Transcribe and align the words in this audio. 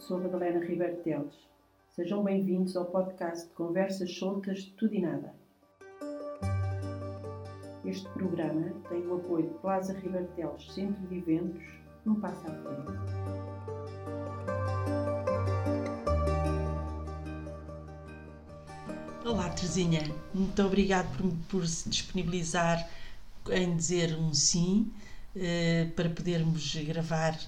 sou 0.00 0.18
Madalena 0.18 0.64
Ribeiro 0.64 0.96
Teles. 1.02 1.34
Sejam 1.90 2.24
bem-vindos 2.24 2.74
ao 2.74 2.86
podcast 2.86 3.46
de 3.46 3.52
Conversas 3.52 4.16
Soltas 4.16 4.60
de 4.60 4.70
Tudo 4.72 4.94
e 4.94 5.02
Nada. 5.02 5.34
Este 7.84 8.08
programa 8.08 8.72
tem 8.88 9.06
o 9.06 9.16
apoio 9.16 9.48
de 9.48 9.54
Plaza 9.58 9.92
Ribeiro 9.92 10.26
Teles 10.34 10.72
Centro 10.72 11.06
de 11.06 11.18
Eventos, 11.18 11.62
um 12.06 12.14
passo 12.14 12.46
à 12.46 12.50
frente. 12.50 12.92
Olá, 19.26 19.50
Terezinha. 19.50 20.00
Muito 20.32 20.62
obrigado 20.62 21.14
por, 21.18 21.30
por 21.50 21.66
se 21.66 21.90
disponibilizar 21.90 22.88
em 23.50 23.76
dizer 23.76 24.16
um 24.16 24.32
sim 24.32 24.90
eh, 25.36 25.90
para 25.94 26.08
podermos 26.08 26.74
gravar 26.86 27.38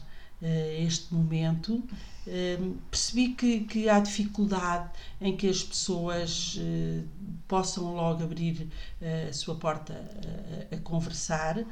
este 0.78 1.14
momento. 1.14 1.82
Eh, 2.26 2.58
percebi 2.90 3.30
que, 3.34 3.60
que 3.60 3.88
há 3.88 3.98
dificuldade 3.98 4.90
em 5.20 5.36
que 5.36 5.48
as 5.48 5.62
pessoas 5.62 6.58
possam 7.48 7.94
logo 7.94 8.22
abrir 8.22 8.68
a 9.28 9.32
sua 9.32 9.56
porta 9.56 9.92
a, 10.70 10.76
a 10.76 10.78
conversar, 10.78 11.64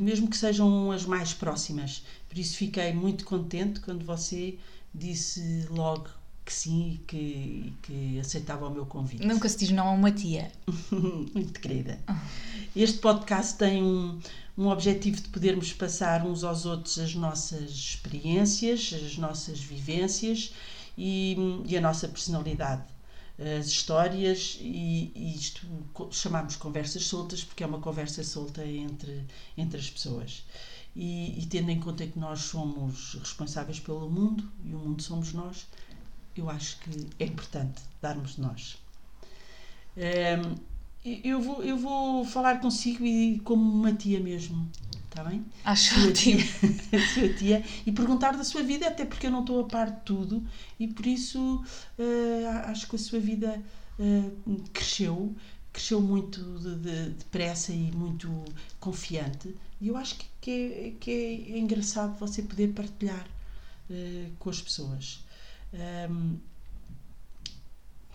mesmo 0.00 0.28
que 0.28 0.36
sejam 0.36 0.90
as 0.90 1.04
mais 1.04 1.32
próximas. 1.32 2.02
Por 2.28 2.38
isso 2.38 2.56
fiquei 2.56 2.92
muito 2.92 3.24
contente 3.24 3.80
quando 3.80 4.04
você 4.04 4.58
disse 4.92 5.66
logo 5.70 6.08
que 6.48 6.52
sim 6.54 6.92
e 6.92 6.98
que, 7.06 7.72
que, 7.82 8.18
aceitava 8.18 8.66
o 8.66 8.70
meu 8.70 8.86
convite. 8.86 9.24
Nunca 9.26 9.46
se 9.50 9.58
diz 9.58 9.70
não 9.70 9.86
a 9.86 9.92
uma 9.92 10.10
tia. 10.10 10.50
Muito 10.90 11.60
querida. 11.60 11.98
Este 12.74 12.98
podcast 13.00 13.58
tem 13.58 13.82
um, 13.82 14.18
um 14.58 14.68
objetivo 14.68 15.20
de 15.22 15.28
podermos 15.28 15.72
passar 15.72 16.26
uns 16.26 16.42
aos 16.42 16.66
outros 16.66 16.98
as 16.98 17.14
nossas 17.14 17.70
experiências, 17.70 18.92
as 18.92 19.16
nossas 19.16 19.60
vivências 19.60 20.52
e, 20.96 21.36
e 21.64 21.76
a 21.76 21.80
nossa 21.80 22.08
personalidade. 22.08 22.82
As 23.38 23.68
histórias, 23.68 24.58
e, 24.60 25.12
e 25.14 25.36
isto 25.36 25.64
chamamos 26.10 26.56
conversas 26.56 27.04
soltas 27.04 27.44
porque 27.44 27.62
é 27.62 27.66
uma 27.68 27.78
conversa 27.78 28.24
solta 28.24 28.66
entre, 28.66 29.24
entre 29.56 29.78
as 29.78 29.88
pessoas. 29.88 30.44
E, 30.96 31.40
e 31.40 31.46
tendo 31.46 31.70
em 31.70 31.78
conta 31.78 32.04
que 32.04 32.18
nós 32.18 32.40
somos 32.40 33.14
responsáveis 33.14 33.78
pelo 33.78 34.10
mundo 34.10 34.50
e 34.64 34.74
o 34.74 34.78
mundo 34.78 35.00
somos 35.00 35.32
nós, 35.32 35.68
eu 36.36 36.50
acho 36.50 36.80
que 36.80 37.06
é 37.20 37.26
importante 37.26 37.80
darmos 38.02 38.36
nós. 38.36 38.76
Eu, 41.04 41.40
vou, 41.40 41.62
eu 41.62 41.76
vou 41.76 42.24
falar 42.24 42.60
consigo 42.60 43.04
e 43.04 43.40
como 43.40 43.62
uma 43.62 43.92
tia 43.92 44.20
mesmo, 44.20 44.68
está 45.04 45.24
bem? 45.24 45.44
Acho 45.64 45.94
sua 45.94 46.10
ótimo. 46.10 46.40
Tia, 46.40 47.00
sua 47.14 47.34
tia, 47.34 47.64
e 47.86 47.92
perguntar 47.92 48.36
da 48.36 48.44
sua 48.44 48.62
vida, 48.62 48.86
até 48.86 49.04
porque 49.04 49.26
eu 49.26 49.30
não 49.30 49.40
estou 49.40 49.60
a 49.60 49.64
par 49.64 49.90
de 49.90 50.00
tudo 50.02 50.42
e 50.78 50.86
por 50.88 51.06
isso 51.06 51.64
uh, 51.98 52.48
acho 52.64 52.88
que 52.88 52.96
a 52.96 52.98
sua 52.98 53.18
vida 53.18 53.62
uh, 53.98 54.62
cresceu, 54.72 55.34
cresceu 55.72 56.00
muito 56.00 56.40
depressa 56.76 57.72
de, 57.72 57.78
de 57.78 57.94
e 57.94 57.96
muito 57.96 58.44
confiante. 58.80 59.54
E 59.80 59.88
eu 59.88 59.96
acho 59.96 60.16
que, 60.16 60.26
que, 60.40 60.50
é, 60.50 60.92
que 60.98 61.10
é, 61.52 61.58
engraçado 61.58 62.18
você 62.18 62.42
poder 62.42 62.68
partilhar 62.68 63.26
uh, 63.90 64.30
com 64.38 64.50
as 64.50 64.60
pessoas. 64.60 65.24
Um, 66.10 66.38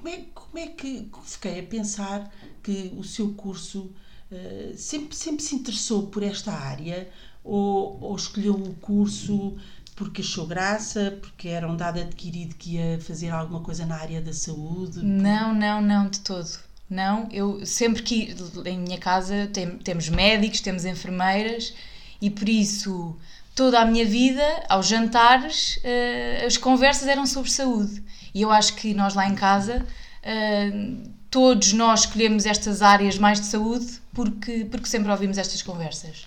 como, 0.04 0.10
é, 0.10 0.24
como 0.34 0.58
é 0.58 0.68
que 0.68 1.10
fiquei 1.24 1.62
a 1.62 1.64
pensar 1.64 2.30
que 2.62 2.94
o 2.98 3.04
seu 3.04 3.34
curso 3.34 3.90
uh, 4.30 4.78
sempre, 4.78 5.16
sempre 5.16 5.42
se 5.42 5.56
interessou 5.56 6.08
por 6.08 6.22
esta 6.22 6.52
área 6.52 7.10
ou, 7.42 7.98
ou 8.02 8.16
escolheu 8.16 8.54
o 8.54 8.76
curso 8.76 9.56
porque 9.96 10.22
achou 10.22 10.46
graça, 10.46 11.18
porque 11.22 11.48
era 11.48 11.70
um 11.70 11.78
dado 11.78 12.00
adquirido 12.00 12.56
que 12.56 12.76
ia 12.76 13.00
fazer 13.00 13.30
alguma 13.30 13.62
coisa 13.62 13.86
na 13.86 13.96
área 13.96 14.22
da 14.22 14.34
saúde? 14.34 15.04
Não, 15.04 15.54
não, 15.54 15.82
não, 15.82 16.10
de 16.10 16.20
todo. 16.20 16.50
Não, 16.90 17.30
eu 17.32 17.66
sempre 17.66 18.02
que 18.02 18.36
em 18.66 18.80
minha 18.80 18.98
casa 18.98 19.50
tem, 19.54 19.78
temos 19.78 20.10
médicos, 20.10 20.60
temos 20.60 20.84
enfermeiras 20.84 21.74
e 22.22 22.30
por 22.30 22.50
isso 22.50 23.16
toda 23.56 23.80
a 23.80 23.86
minha 23.86 24.06
vida, 24.06 24.44
aos 24.68 24.88
jantares, 24.88 25.78
uh, 25.78 26.46
as 26.46 26.58
conversas 26.58 27.08
eram 27.08 27.26
sobre 27.26 27.52
saúde. 27.52 28.04
E 28.34 28.42
eu 28.42 28.52
acho 28.52 28.76
que 28.76 28.94
nós 28.94 29.14
lá 29.14 29.28
em 29.28 29.36
casa, 29.36 29.86
uh, 30.24 31.10
todos 31.30 31.74
nós 31.74 32.02
escolhemos 32.02 32.46
estas 32.46 32.82
áreas 32.82 33.18
mais 33.18 33.40
de 33.40 33.48
saúde 33.48 34.02
porque, 34.14 34.66
porque 34.66 34.88
sempre 34.88 35.12
ouvimos 35.12 35.38
estas 35.38 35.62
conversas. 35.62 36.26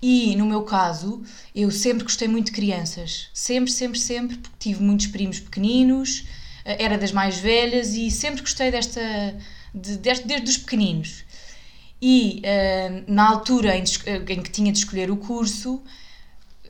E 0.00 0.36
no 0.36 0.46
meu 0.46 0.62
caso, 0.62 1.22
eu 1.54 1.70
sempre 1.70 2.04
gostei 2.04 2.28
muito 2.28 2.46
de 2.46 2.52
crianças. 2.52 3.28
Sempre, 3.34 3.70
sempre, 3.70 3.98
sempre, 3.98 4.36
porque 4.36 4.56
tive 4.58 4.82
muitos 4.82 5.08
primos 5.08 5.40
pequeninos, 5.40 6.20
uh, 6.64 6.76
era 6.78 6.96
das 6.96 7.12
mais 7.12 7.38
velhas 7.38 7.94
e 7.94 8.10
sempre 8.10 8.40
gostei 8.40 8.70
desta. 8.70 9.00
De, 9.74 9.98
deste, 9.98 10.26
desde 10.26 10.48
os 10.48 10.56
pequeninos. 10.56 11.24
E 12.00 12.42
na 13.06 13.28
altura 13.28 13.76
em, 13.76 13.82
em 13.82 14.42
que 14.42 14.50
tinha 14.50 14.72
de 14.72 14.78
escolher 14.78 15.10
o 15.10 15.16
curso, 15.16 15.82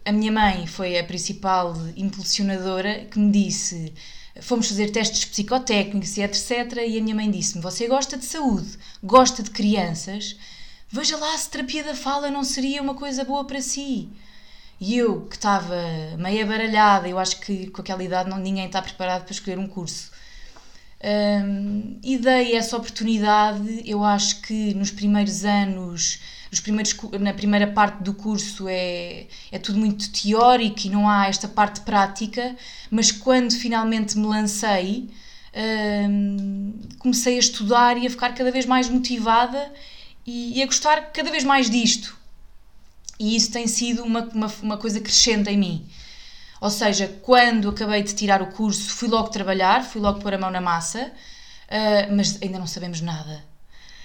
a 0.08 0.12
minha 0.12 0.32
mãe 0.32 0.66
foi 0.66 0.98
a 0.98 1.04
principal 1.04 1.76
impulsionadora 1.94 3.04
que 3.10 3.18
me 3.18 3.30
disse 3.30 3.92
fomos 4.40 4.68
fazer 4.68 4.90
testes 4.90 5.24
psicotécnicos 5.26 6.16
e 6.16 6.22
etc. 6.22 6.78
E 6.86 6.98
a 6.98 7.02
minha 7.02 7.14
mãe 7.14 7.30
disse-me: 7.30 7.62
Você 7.62 7.86
gosta 7.86 8.16
de 8.16 8.24
saúde, 8.24 8.78
gosta 9.02 9.42
de 9.42 9.50
crianças, 9.50 10.36
veja 10.90 11.16
lá 11.16 11.36
se 11.36 11.50
terapia 11.50 11.84
da 11.84 11.94
fala 11.94 12.30
não 12.30 12.42
seria 12.42 12.80
uma 12.80 12.94
coisa 12.94 13.22
boa 13.22 13.44
para 13.44 13.60
si. 13.60 14.08
E 14.80 14.96
eu, 14.96 15.26
que 15.26 15.36
estava 15.36 15.76
meio 16.16 16.46
baralhada, 16.46 17.08
eu 17.08 17.18
acho 17.18 17.40
que 17.40 17.66
com 17.66 17.82
aquela 17.82 18.02
idade 18.02 18.30
ninguém 18.40 18.66
está 18.66 18.80
preparado 18.80 19.24
para 19.24 19.32
escolher 19.32 19.58
um 19.58 19.66
curso. 19.66 20.10
Um, 21.00 21.98
e 22.02 22.18
dei 22.18 22.56
essa 22.56 22.76
oportunidade, 22.76 23.82
eu 23.84 24.02
acho 24.02 24.40
que 24.42 24.74
nos 24.74 24.90
primeiros 24.90 25.44
anos 25.44 26.18
os 26.50 26.60
primeiros, 26.60 26.96
na 27.20 27.34
primeira 27.34 27.66
parte 27.66 28.02
do 28.02 28.14
curso 28.14 28.66
é, 28.68 29.26
é 29.52 29.58
tudo 29.58 29.78
muito 29.78 30.10
teórico 30.10 30.86
e 30.86 30.90
não 30.90 31.08
há 31.08 31.26
esta 31.26 31.46
parte 31.46 31.82
prática, 31.82 32.56
mas 32.90 33.12
quando 33.12 33.52
finalmente 33.52 34.18
me 34.18 34.26
lancei, 34.26 35.10
hum, 36.08 36.72
comecei 36.98 37.36
a 37.36 37.38
estudar 37.38 37.98
e 37.98 38.06
a 38.06 38.10
ficar 38.10 38.34
cada 38.34 38.50
vez 38.50 38.64
mais 38.64 38.88
motivada 38.88 39.72
e, 40.26 40.58
e, 40.58 40.62
a 40.62 40.66
gostar 40.66 41.12
cada 41.12 41.30
vez 41.30 41.44
mais 41.44 41.68
disto. 41.68 42.16
E 43.20 43.36
isso 43.36 43.50
tem 43.52 43.66
sido 43.66 44.02
uma, 44.02 44.22
uma, 44.32 44.52
uma 44.62 44.76
coisa 44.78 45.00
crescente 45.00 45.50
em 45.50 45.58
mim. 45.58 45.86
Ou 46.60 46.70
seja, 46.70 47.08
quando 47.22 47.68
acabei 47.68 48.02
de 48.02 48.14
tirar 48.14 48.42
o 48.42 48.48
curso, 48.48 48.90
fui 48.90 49.08
logo 49.08 49.28
trabalhar, 49.28 49.84
fui 49.84 50.00
logo 50.00 50.20
pôr 50.20 50.34
a 50.34 50.38
mão 50.38 50.50
na 50.50 50.60
massa, 50.60 51.06
uh, 51.06 52.14
mas 52.14 52.38
ainda 52.42 52.58
não 52.58 52.66
sabemos 52.66 53.00
nada 53.00 53.48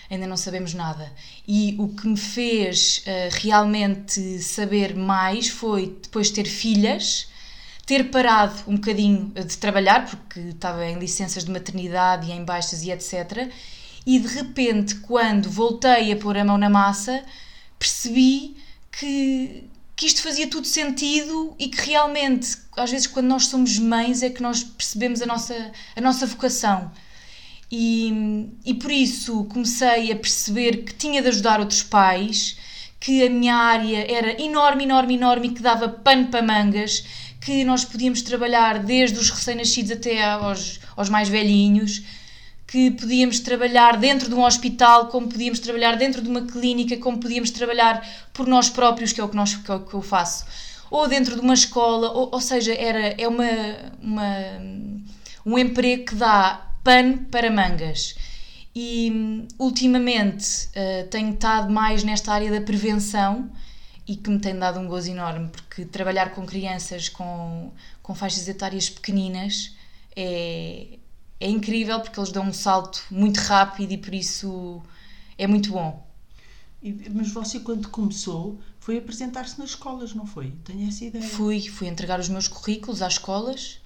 ainda 0.10 0.28
não 0.28 0.38
sabemos 0.38 0.74
nada. 0.74 1.12
E 1.48 1.76
o 1.80 1.90
que 1.90 2.08
me 2.08 2.18
fez 2.18 3.04
uh, 3.08 3.36
realmente 3.42 4.40
saber 4.40 4.96
mais 4.96 5.48
foi 5.50 5.98
depois 6.02 6.28
de 6.28 6.34
ter 6.34 6.46
filhas, 6.46 7.28
ter 7.86 8.10
parado 8.10 8.56
um 8.68 8.76
bocadinho 8.76 9.32
de 9.36 9.58
trabalhar, 9.58 10.06
porque 10.06 10.40
estava 10.40 10.86
em 10.86 10.98
licenças 11.00 11.44
de 11.44 11.52
maternidade 11.52 12.30
e 12.30 12.32
em 12.32 12.44
baixas 12.44 12.84
e 12.84 12.92
etc. 12.92 13.50
E 14.06 14.20
de 14.20 14.28
repente, 14.28 14.96
quando 14.96 15.50
voltei 15.50 16.12
a 16.12 16.16
pôr 16.16 16.38
a 16.38 16.46
mão 16.46 16.58
na 16.58 16.70
massa, 16.70 17.24
percebi 17.80 18.56
que, 18.92 19.70
que 20.04 20.08
isto 20.08 20.22
fazia 20.22 20.50
tudo 20.50 20.68
sentido 20.68 21.56
e 21.58 21.70
que 21.70 21.90
realmente, 21.90 22.58
às 22.76 22.92
vezes, 22.92 23.08
quando 23.08 23.28
nós 23.28 23.46
somos 23.46 23.80
mães, 23.80 24.22
é 24.22 24.30
que 24.30 24.44
nós 24.44 24.62
percebemos 24.62 25.22
a 25.22 25.26
nossa, 25.26 25.72
a 25.96 26.02
nossa 26.02 26.28
vocação. 26.28 26.92
E, 27.72 28.50
e 28.66 28.74
por 28.74 28.92
isso 28.92 29.46
comecei 29.46 30.12
a 30.12 30.16
perceber 30.18 30.84
que 30.84 30.94
tinha 30.94 31.22
de 31.22 31.30
ajudar 31.30 31.62
outros 31.62 31.84
pais, 31.84 32.58
que 33.00 33.26
a 33.26 33.30
minha 33.30 33.56
área 33.56 34.06
era 34.12 34.42
enorme, 34.42 34.84
enorme, 34.84 35.14
enorme 35.16 35.48
e 35.48 35.52
que 35.52 35.62
dava 35.62 35.88
pano 35.88 36.28
para 36.28 36.42
mangas, 36.42 37.06
que 37.40 37.64
nós 37.64 37.86
podíamos 37.86 38.22
trabalhar 38.22 38.80
desde 38.80 39.18
os 39.18 39.30
recém-nascidos 39.30 39.92
até 39.92 40.22
aos, 40.22 40.82
aos 40.98 41.08
mais 41.08 41.30
velhinhos, 41.30 42.04
que 42.68 42.92
podíamos 42.92 43.40
trabalhar 43.40 43.98
dentro 43.98 44.30
de 44.30 44.36
um 44.36 44.44
hospital, 44.44 45.08
como 45.08 45.28
podíamos 45.28 45.60
trabalhar 45.60 45.96
dentro 45.96 46.22
de 46.22 46.30
uma 46.30 46.42
clínica, 46.42 46.98
como 46.98 47.20
podíamos 47.20 47.52
trabalhar 47.52 48.08
por 48.34 48.48
nós 48.48 48.70
próprios, 48.70 49.14
que 49.14 49.22
é 49.22 49.24
o 49.24 49.30
que, 49.30 49.36
nós, 49.36 49.56
que, 49.56 49.72
é 49.72 49.80
que 49.80 49.94
eu 49.94 50.02
faço, 50.02 50.46
ou 50.90 51.08
dentro 51.08 51.36
de 51.36 51.42
uma 51.42 51.54
escola, 51.54 52.12
ou, 52.12 52.30
ou 52.32 52.42
seja, 52.42 52.74
era, 52.74 53.16
é 53.18 53.28
uma, 53.28 53.46
uma, 54.02 54.28
um 55.46 55.58
emprego 55.58 56.06
que 56.06 56.16
dá 56.16 56.68
pano 56.84 57.20
para 57.32 57.52
mangas. 57.52 58.16
E 58.76 59.46
ultimamente 59.60 60.68
uh, 60.70 61.08
tenho 61.10 61.34
estado 61.34 61.72
mais 61.72 62.04
nesta 62.04 62.34
área 62.34 62.52
da 62.52 62.60
prevenção 62.60 63.52
e 64.08 64.16
que 64.16 64.30
me 64.30 64.40
tem 64.40 64.58
dado 64.58 64.80
um 64.80 64.88
gozo 64.88 65.12
enorme, 65.12 65.50
porque 65.50 65.86
trabalhar 65.86 66.32
com 66.32 66.46
crianças 66.46 67.08
com, 67.08 67.72
com 68.02 68.16
faixas 68.16 68.48
etárias 68.48 68.90
pequeninas 68.90 69.76
é, 70.16 70.98
é 71.46 71.50
incrível, 71.50 72.00
porque 72.00 72.20
eles 72.20 72.32
dão 72.32 72.46
um 72.46 72.54
salto 72.54 73.04
muito 73.12 73.38
rápido 73.38 73.92
e 73.92 73.98
por 73.98 74.14
isso 74.14 74.82
é 75.38 75.46
muito 75.48 75.72
bom. 75.72 76.08
Mas 77.14 77.32
você, 77.32 77.60
quando 77.60 77.88
começou, 77.90 78.60
foi 78.80 78.98
apresentar-se 78.98 79.58
nas 79.60 79.70
escolas, 79.72 80.14
não 80.14 80.26
foi? 80.26 80.52
Tenho 80.66 80.88
essa 80.88 81.06
ideia. 81.06 81.24
Fui, 81.24 81.62
fui 81.62 81.88
entregar 81.88 82.20
os 82.20 82.30
meus 82.30 82.48
currículos 82.48 83.02
às 83.02 83.14
escolas 83.14 83.80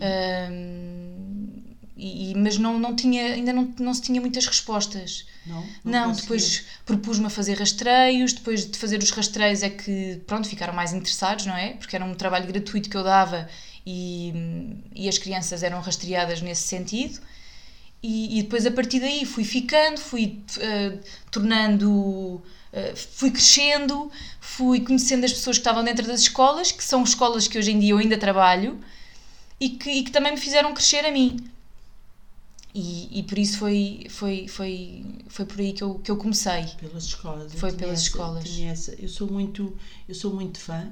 Ahm, 0.00 1.76
e, 1.96 2.30
e- 2.30 2.34
mas 2.34 2.56
não, 2.58 2.78
não 2.78 2.94
tinha, 2.96 3.34
ainda 3.34 3.52
não, 3.52 3.72
não 3.78 3.92
se 3.94 4.02
tinha 4.02 4.20
muitas 4.20 4.46
respostas. 4.46 5.26
Não? 5.46 5.66
Não, 5.84 6.08
conseguia. 6.08 6.22
depois 6.22 6.64
propus-me 6.86 7.26
a 7.26 7.30
fazer 7.30 7.58
rastreios, 7.58 8.32
depois 8.32 8.70
de 8.70 8.78
fazer 8.78 9.02
os 9.02 9.10
rastreios 9.10 9.62
é 9.62 9.70
que, 9.70 10.20
pronto, 10.26 10.48
ficaram 10.48 10.72
mais 10.74 10.92
interessados, 10.92 11.46
não 11.46 11.56
é? 11.56 11.74
Porque 11.74 11.94
era 11.96 12.04
um 12.04 12.14
trabalho 12.14 12.46
gratuito 12.46 12.88
que 12.88 12.96
eu 12.96 13.04
dava 13.04 13.48
e, 13.94 14.32
e 15.02 15.08
as 15.08 15.18
crianças 15.18 15.62
eram 15.62 15.80
rastreadas 15.80 16.40
nesse 16.42 16.62
sentido. 16.74 17.18
E, 18.02 18.38
e 18.38 18.42
depois 18.44 18.64
a 18.66 18.70
partir 18.70 18.98
daí 19.00 19.24
fui 19.26 19.44
ficando, 19.44 19.98
fui 20.00 20.24
eh, 20.58 20.98
tornando, 21.30 22.40
eh, 22.72 22.94
fui 22.96 23.30
crescendo, 23.30 24.10
fui 24.40 24.80
conhecendo 24.80 25.24
as 25.24 25.32
pessoas 25.32 25.56
que 25.58 25.60
estavam 25.60 25.84
dentro 25.84 26.06
das 26.06 26.20
escolas, 26.20 26.72
que 26.72 26.82
são 26.82 27.02
escolas 27.02 27.46
que 27.46 27.58
hoje 27.58 27.72
em 27.72 27.78
dia 27.78 27.90
eu 27.92 27.98
ainda 27.98 28.16
trabalho 28.16 28.80
e 29.58 29.70
que, 29.70 29.90
e 29.90 30.02
que 30.04 30.10
também 30.10 30.32
me 30.32 30.38
fizeram 30.40 30.72
crescer 30.72 31.04
a 31.04 31.10
mim. 31.12 31.36
E, 32.72 33.18
e 33.18 33.22
por 33.24 33.36
isso 33.38 33.58
foi, 33.58 34.06
foi, 34.08 34.46
foi, 34.48 35.04
foi 35.28 35.44
por 35.44 35.58
aí 35.60 35.72
que 35.72 35.82
eu, 35.82 35.94
que 35.98 36.10
eu 36.10 36.16
comecei. 36.16 36.64
pelas 36.78 37.04
escolas. 37.04 37.52
Foi 37.54 37.72
pelas 37.72 37.94
essa- 37.94 38.02
escolas. 38.08 38.46
eu 38.98 39.08
sou 39.08 39.28
muito, 39.28 39.76
eu 40.08 40.14
sou 40.14 40.32
muito 40.32 40.58
fã 40.60 40.88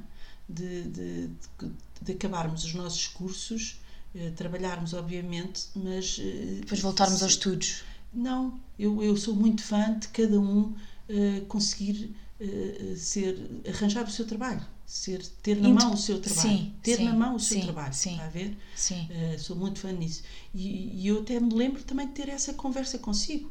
de, 0.48 0.82
de, 0.82 1.26
de, 1.28 1.66
de 1.87 1.87
acabarmos 2.12 2.64
os 2.64 2.74
nossos 2.74 3.06
cursos, 3.08 3.80
eh, 4.14 4.30
trabalharmos 4.30 4.94
obviamente, 4.94 5.68
mas 5.74 6.18
eh, 6.20 6.58
Depois 6.60 6.80
voltarmos 6.80 7.18
se- 7.18 7.24
aos 7.24 7.32
estudos. 7.32 7.84
Não, 8.12 8.58
eu, 8.78 9.02
eu 9.02 9.16
sou 9.16 9.34
muito 9.34 9.62
fã 9.62 9.98
de 9.98 10.08
cada 10.08 10.38
um 10.40 10.74
eh, 11.08 11.42
conseguir 11.48 12.14
ser, 12.96 13.36
arranjar 13.68 14.04
o 14.06 14.10
seu 14.10 14.24
trabalho, 14.24 14.64
ser, 14.86 15.24
ter 15.42 15.56
na 15.60 15.68
Int- 15.68 15.82
mão 15.82 15.92
o 15.94 15.96
seu 15.96 16.20
trabalho, 16.20 16.48
sim, 16.48 16.72
ter 16.82 16.96
sim, 16.98 17.04
na 17.04 17.12
mão 17.12 17.34
o 17.34 17.40
seu 17.40 17.56
sim, 17.56 17.62
trabalho, 17.64 17.94
sim. 17.94 18.12
está 18.12 18.24
a 18.26 18.28
ver? 18.28 18.56
Sim. 18.76 19.08
Uh, 19.10 19.38
sou 19.38 19.56
muito 19.56 19.80
fã 19.80 19.94
disso. 19.96 20.22
E, 20.54 21.02
e 21.02 21.06
eu 21.08 21.20
até 21.20 21.38
me 21.40 21.52
lembro 21.52 21.82
também 21.82 22.06
de 22.06 22.12
ter 22.14 22.28
essa 22.28 22.54
conversa 22.54 22.98
consigo 22.98 23.50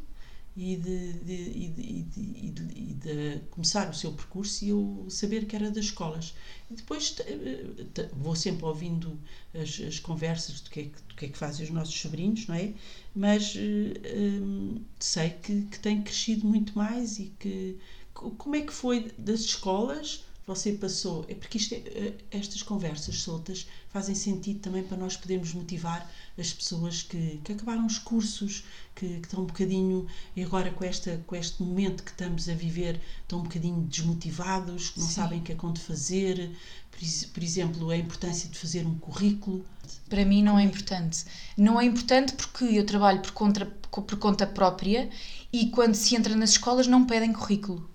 e 0.58 0.76
de, 0.76 1.14
de, 1.14 1.70
de, 1.70 2.94
de, 2.96 3.42
começar 3.52 3.88
o 3.90 3.94
seu 3.94 4.12
percurso 4.12 4.66
e 4.66 4.70
eu 4.70 5.06
saber 5.10 5.46
que 5.46 5.56
era 5.56 5.70
das 5.70 5.86
escolas. 5.86 6.34
E 6.70 6.74
depois 6.76 7.16
eh, 7.28 7.64
vou 8.12 8.36
sempre 8.36 8.66
ouvindo 8.66 9.20
as, 9.54 9.80
as 9.80 10.00
conversas 10.00 10.60
do 10.62 10.70
que, 10.70 10.82
é 10.82 10.84
que, 10.86 11.02
do 11.08 11.16
que 11.16 11.26
é 11.26 11.28
que 11.30 11.38
fazem 11.38 11.64
os 11.66 11.72
nossos 11.72 12.00
sobrinhos, 12.00 12.48
não 12.48 12.56
é? 12.56 12.72
Mas 13.16 13.56
hum, 13.56 14.76
sei 15.00 15.32
que, 15.32 15.64
que 15.64 15.80
tem 15.80 16.02
crescido 16.02 16.46
muito 16.48 16.76
mais 16.78 17.20
e 17.20 17.32
que. 17.40 17.76
co- 18.14 18.32
Como 18.32 18.56
é 18.56 18.62
que 18.62 18.74
foi 18.74 19.12
das 19.18 19.42
escolas? 19.42 20.24
Você 20.48 20.72
passou, 20.72 21.26
é 21.28 21.36
porque 21.36 21.58
isto 21.58 21.76
é, 21.76 21.78
eh, 21.78 22.14
estas 22.32 22.64
conversas 22.64 23.20
soltas 23.20 23.68
fazem 23.90 24.16
sentido 24.16 24.62
também 24.62 24.82
para 24.82 24.96
nós 24.96 25.18
podermos 25.18 25.54
motivar 25.54 26.10
as 26.40 26.54
pessoas 26.54 27.04
que, 27.04 27.42
que 27.44 27.52
acabaram 27.52 27.86
os 27.86 28.00
cursos, 28.00 28.64
que, 28.96 29.20
que 29.20 29.28
estão 29.28 29.42
um 29.42 29.46
bocadinho, 29.46 30.08
e 30.38 30.44
agora 30.44 30.72
com, 30.72 30.86
esta, 30.86 31.22
com 31.28 31.36
este 31.36 31.62
momento 31.62 32.02
que 32.02 32.12
estamos 32.12 32.48
a 32.48 32.54
viver, 32.54 33.02
estão 33.24 33.40
um 33.40 33.44
bocadinho 33.44 33.82
desmotivados, 33.82 34.92
que 34.92 35.02
não 35.02 35.08
Sim. 35.08 35.14
sabem 35.14 35.40
o 35.40 35.44
que 35.44 35.52
é 35.52 35.56
que 35.56 35.66
hão 35.66 35.74
de 35.74 35.82
fazer. 35.82 36.50
Por, 36.92 37.00
por 37.34 37.44
exemplo, 37.44 37.90
a 37.90 37.98
importância 37.98 38.50
de 38.50 38.58
fazer 38.58 38.88
um 38.88 38.98
currículo. 38.98 39.66
Para 40.10 40.24
mim 40.24 40.42
não 40.42 40.58
é 40.58 40.64
é 40.64 40.66
importante. 40.66 41.26
Não 41.58 41.80
é 41.80 41.84
importante 41.84 42.34
porque 42.34 42.64
eu 42.64 42.86
trabalho 42.86 43.22
por 43.22 43.32
conta, 43.32 43.66
por 43.66 44.18
conta 44.18 44.48
própria 44.48 45.10
e 45.52 45.70
quando 45.72 45.96
se 45.96 46.16
entra 46.16 46.34
nas 46.36 46.52
escolas 46.52 46.88
não 46.88 47.06
pedem 47.06 47.34
currículo. 47.34 47.90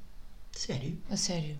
Sério? 0.52 0.98
A 1.10 1.16
sério. 1.16 1.58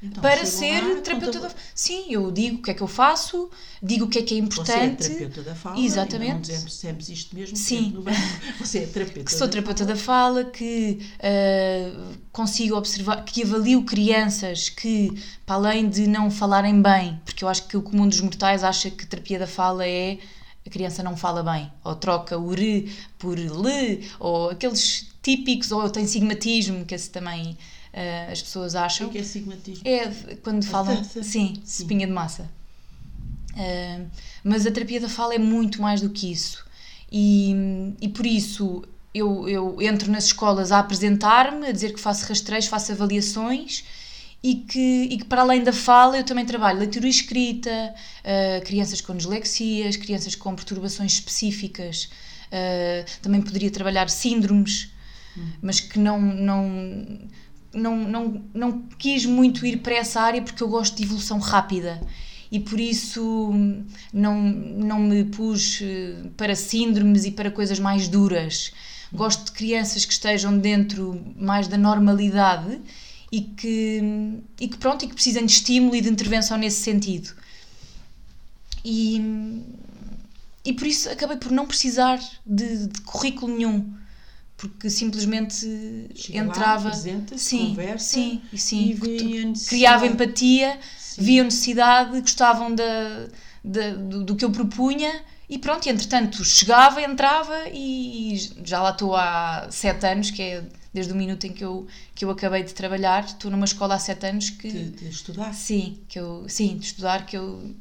Então, 0.00 0.22
Para 0.22 0.46
ser 0.46 0.80
lá, 0.80 1.00
terapeuta 1.00 1.40
da 1.40 1.50
Sim, 1.74 2.06
eu 2.08 2.30
digo 2.30 2.58
o 2.58 2.62
que 2.62 2.70
é 2.70 2.74
que 2.74 2.82
eu 2.82 2.86
faço, 2.86 3.50
digo 3.82 4.04
o 4.04 4.08
que 4.08 4.20
é 4.20 4.22
que 4.22 4.38
é 4.38 4.42
Você 4.42 4.72
é 4.72 4.84
importante. 4.84 5.08
terapeuta 5.08 5.42
da 5.42 5.54
fala. 5.56 5.80
Exatamente. 5.80 6.32
Não 6.34 6.40
dizemos, 6.40 6.64
dissemos 6.66 7.08
isto 7.08 7.34
mesmo. 7.34 7.56
Sim. 7.56 7.92
sempre. 7.96 8.14
Você 8.60 8.78
é 8.78 8.86
terapeuta 8.86 9.24
que 9.24 9.32
sou 9.32 9.48
terapeuta 9.48 9.84
da 9.84 9.96
fala, 9.96 10.44
que 10.44 11.00
ah, 11.18 12.14
consigo 12.30 12.76
observar, 12.76 13.24
que 13.24 13.42
avalio 13.42 13.82
crianças 13.82 14.68
que, 14.68 15.12
para 15.44 15.56
além 15.56 15.88
de 15.88 16.06
não 16.06 16.30
falarem 16.30 16.80
bem, 16.80 17.20
porque 17.24 17.42
eu 17.42 17.48
acho 17.48 17.66
que 17.66 17.76
o 17.76 17.82
comum 17.82 18.06
dos 18.06 18.20
mortais 18.20 18.62
acha 18.62 18.90
que 18.90 19.04
terapia 19.04 19.40
da 19.40 19.48
fala 19.48 19.84
é 19.84 20.18
a 20.64 20.70
criança 20.70 21.02
não 21.02 21.16
fala 21.16 21.42
bem, 21.42 21.72
ou 21.82 21.96
troca 21.96 22.38
o 22.38 22.50
re 22.50 22.92
por 23.18 23.36
le, 23.36 24.08
ou 24.20 24.50
aqueles 24.50 25.08
típicos, 25.22 25.72
ou 25.72 25.88
tem 25.90 26.06
sigmatismo, 26.06 26.84
que 26.84 26.94
esse 26.94 27.10
também 27.10 27.56
ah, 27.98 28.32
as 28.32 28.40
pessoas 28.42 28.74
O 28.74 28.78
acham. 28.78 29.08
que 29.10 29.18
é 29.18 29.22
sigmatismo? 29.22 29.82
É 29.86 30.06
quando 30.42 30.64
falam. 30.64 31.02
Sim, 31.04 31.22
Sim. 31.22 31.52
espinha 31.64 32.06
de 32.06 32.12
massa. 32.12 32.48
Ah, 33.56 34.00
mas 34.44 34.66
a 34.66 34.70
terapia 34.70 35.00
da 35.00 35.08
fala 35.08 35.34
é 35.34 35.38
muito 35.38 35.80
mais 35.82 36.00
do 36.00 36.10
que 36.10 36.30
isso. 36.30 36.64
E, 37.10 37.54
e 38.00 38.08
por 38.08 38.26
isso 38.26 38.84
eu, 39.14 39.48
eu 39.48 39.80
entro 39.82 40.10
nas 40.10 40.24
escolas 40.26 40.70
a 40.72 40.78
apresentar-me, 40.78 41.66
a 41.66 41.72
dizer 41.72 41.92
que 41.94 42.00
faço 42.00 42.26
rastreios, 42.26 42.66
faço 42.66 42.92
avaliações 42.92 43.84
e 44.42 44.54
que, 44.56 45.08
e 45.10 45.18
que 45.18 45.24
para 45.24 45.40
além 45.42 45.64
da 45.64 45.72
fala 45.72 46.16
eu 46.18 46.24
também 46.24 46.44
trabalho 46.46 46.78
leitura 46.78 47.06
e 47.06 47.10
escrita, 47.10 47.94
ah, 48.24 48.60
crianças 48.64 49.00
com 49.00 49.16
dislexias, 49.16 49.96
crianças 49.96 50.34
com 50.34 50.54
perturbações 50.54 51.12
específicas. 51.14 52.10
ah, 52.52 53.04
também 53.22 53.40
poderia 53.42 53.70
trabalhar 53.70 54.08
síndromes, 54.08 54.90
mas 55.62 55.78
que 55.80 55.98
não, 55.98 56.20
não, 56.20 57.18
não, 57.78 57.96
não, 57.96 58.42
não 58.52 58.82
quis 58.98 59.24
muito 59.24 59.64
ir 59.64 59.78
para 59.78 59.94
essa 59.94 60.20
área 60.20 60.42
porque 60.42 60.62
eu 60.62 60.68
gosto 60.68 60.96
de 60.96 61.04
evolução 61.04 61.38
rápida 61.38 62.00
e 62.50 62.58
por 62.58 62.80
isso 62.80 63.52
não, 64.12 64.42
não 64.42 64.98
me 65.00 65.24
pus 65.24 65.80
eh, 65.82 66.16
para 66.36 66.54
síndromes 66.54 67.24
e 67.24 67.30
para 67.30 67.50
coisas 67.50 67.78
mais 67.78 68.08
duras. 68.08 68.72
Gosto 69.12 69.46
de 69.46 69.52
crianças 69.52 70.04
que 70.04 70.12
estejam 70.12 70.58
dentro 70.58 71.22
mais 71.36 71.68
da 71.68 71.76
normalidade 71.76 72.80
e 73.30 73.42
que, 73.42 74.00
e 74.60 74.68
que 74.68 74.76
pronto, 74.78 75.04
e 75.04 75.08
que 75.08 75.14
precisem 75.14 75.44
de 75.44 75.52
estímulo 75.52 75.94
e 75.94 76.00
de 76.00 76.08
intervenção 76.08 76.56
nesse 76.56 76.80
sentido. 76.80 77.34
E, 78.84 79.62
e 80.64 80.72
por 80.72 80.86
isso 80.86 81.10
acabei 81.10 81.36
por 81.36 81.52
não 81.52 81.66
precisar 81.66 82.18
de, 82.46 82.86
de 82.86 83.00
currículo 83.02 83.54
nenhum, 83.54 83.92
porque 84.58 84.90
simplesmente 84.90 85.66
Chega 86.14 86.40
lá, 86.40 86.44
entrava, 86.44 86.88
apresenta-se, 86.88 87.44
sim, 87.44 87.68
conversa 87.68 88.14
sim, 88.14 88.42
e 88.52 88.58
sim, 88.58 88.90
e 88.90 89.54
criava 89.66 90.06
empatia, 90.06 90.78
Sim. 90.98 91.22
viam 91.24 91.44
necessidade, 91.46 92.20
gostavam 92.20 92.74
da, 92.74 92.84
da- 93.64 93.94
do, 93.94 94.24
do 94.24 94.36
que 94.36 94.44
eu 94.44 94.50
propunha 94.50 95.24
e 95.48 95.58
pronto, 95.58 95.86
e 95.86 95.90
entretanto 95.90 96.44
chegava, 96.44 97.00
entrava 97.02 97.68
e 97.72 98.36
já 98.64 98.82
lá 98.82 98.90
estou 98.90 99.16
há 99.16 99.68
sete 99.70 100.06
anos, 100.06 100.30
que 100.30 100.42
é 100.42 100.64
desde 100.92 101.12
o 101.12 101.16
minuto 101.16 101.46
em 101.46 101.52
que 101.52 101.64
eu, 101.64 101.86
que 102.14 102.24
eu 102.24 102.30
acabei 102.30 102.62
de 102.64 102.74
trabalhar, 102.74 103.24
estou 103.24 103.50
numa 103.50 103.64
escola 103.64 103.94
há 103.94 103.98
sete 103.98 104.26
anos 104.26 104.50
que 104.50 104.70
de, 104.70 104.90
de 104.90 105.08
estudar. 105.08 105.54
sim, 105.54 105.98
que 106.08 106.18
eu, 106.18 106.46
sim, 106.48 106.76
de 106.78 106.86
estudar 106.86 107.26
que 107.26 107.36
eu 107.36 107.74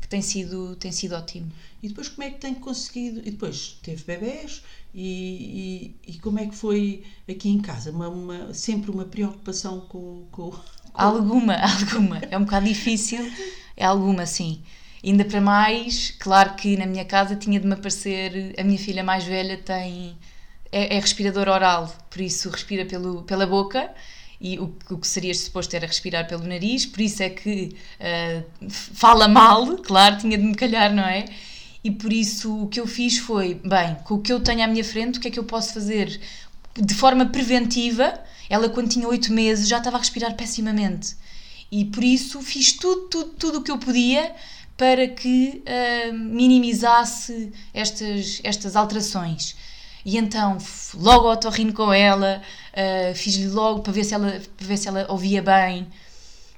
que 0.00 0.08
tem 0.08 0.20
sido, 0.22 0.76
tem 0.76 0.90
sido 0.92 1.14
ótimo. 1.14 1.50
E 1.82 1.88
depois 1.88 2.08
como 2.08 2.24
é 2.26 2.30
que 2.30 2.38
tem 2.40 2.54
conseguido? 2.54 3.20
E 3.20 3.30
depois 3.30 3.78
teve 3.82 4.02
bebés 4.04 4.62
e, 4.94 5.96
e, 6.06 6.12
e 6.12 6.18
como 6.18 6.38
é 6.38 6.46
que 6.46 6.54
foi 6.54 7.04
aqui 7.28 7.48
em 7.48 7.60
casa? 7.60 7.90
Uma, 7.90 8.08
uma- 8.08 8.54
sempre 8.54 8.90
uma 8.90 9.04
preocupação 9.04 9.80
com, 9.80 10.26
com, 10.30 10.50
com- 10.50 10.60
Alguma, 10.94 11.54
alguma. 11.62 12.18
É 12.30 12.36
um 12.36 12.44
bocado 12.44 12.66
difícil. 12.66 13.30
É 13.76 13.84
alguma, 13.84 14.26
sim. 14.26 14.62
Ainda 15.04 15.24
para 15.24 15.40
mais, 15.40 16.10
claro 16.18 16.54
que 16.54 16.76
na 16.76 16.86
minha 16.86 17.04
casa 17.04 17.34
tinha 17.36 17.58
de 17.58 17.66
me 17.66 17.74
aparecer. 17.74 18.54
A 18.58 18.62
minha 18.64 18.78
filha 18.78 19.02
mais 19.02 19.24
velha 19.24 19.56
tem. 19.58 20.16
É, 20.70 20.96
é 20.96 21.00
respirador 21.00 21.48
oral, 21.48 21.86
por 22.10 22.20
isso 22.20 22.48
respira 22.50 22.84
pelo, 22.86 23.22
pela 23.24 23.46
boca. 23.46 23.90
E 24.40 24.58
o, 24.58 24.74
o 24.90 24.98
que 24.98 25.06
seria 25.06 25.32
suposto 25.34 25.76
era 25.76 25.86
respirar 25.86 26.26
pelo 26.26 26.44
nariz, 26.44 26.84
por 26.84 27.00
isso 27.00 27.22
é 27.22 27.30
que 27.30 27.76
ah, 28.00 28.42
fala 28.68 29.28
mal, 29.28 29.76
claro, 29.78 30.18
tinha 30.18 30.36
de 30.36 30.42
me 30.42 30.54
calhar, 30.54 30.92
não 30.92 31.04
é? 31.04 31.26
E 31.84 31.90
por 31.90 32.12
isso 32.12 32.64
o 32.64 32.68
que 32.68 32.80
eu 32.80 32.86
fiz 32.86 33.18
foi: 33.18 33.54
bem, 33.54 33.96
com 34.04 34.14
o 34.14 34.20
que 34.20 34.32
eu 34.32 34.40
tenho 34.40 34.62
à 34.62 34.66
minha 34.66 34.84
frente, 34.84 35.18
o 35.18 35.20
que 35.20 35.28
é 35.28 35.30
que 35.30 35.38
eu 35.38 35.44
posso 35.44 35.74
fazer 35.74 36.20
de 36.74 36.94
forma 36.94 37.26
preventiva? 37.26 38.20
Ela, 38.48 38.68
quando 38.68 38.90
tinha 38.90 39.08
oito 39.08 39.32
meses, 39.32 39.68
já 39.68 39.78
estava 39.78 39.96
a 39.96 40.00
respirar 40.00 40.34
pessimamente. 40.34 41.16
E 41.70 41.86
por 41.86 42.04
isso 42.04 42.40
fiz 42.42 42.74
tudo, 42.74 43.08
tudo, 43.08 43.30
tudo 43.30 43.58
o 43.58 43.62
que 43.62 43.70
eu 43.70 43.78
podia 43.78 44.34
para 44.76 45.08
que 45.08 45.62
ah, 45.66 46.12
minimizasse 46.12 47.52
estas, 47.72 48.40
estas 48.44 48.76
alterações. 48.76 49.56
E 50.04 50.18
então, 50.18 50.58
logo 50.94 51.28
ao 51.28 51.34
otorrino 51.34 51.72
com 51.72 51.92
ela, 51.92 52.42
ah, 52.74 53.14
fiz-lhe 53.14 53.48
logo 53.48 53.80
para 53.80 53.92
ver, 53.92 54.04
se 54.04 54.14
ela, 54.14 54.40
para 54.56 54.66
ver 54.66 54.76
se 54.76 54.88
ela 54.88 55.06
ouvia 55.08 55.42
bem. 55.42 55.88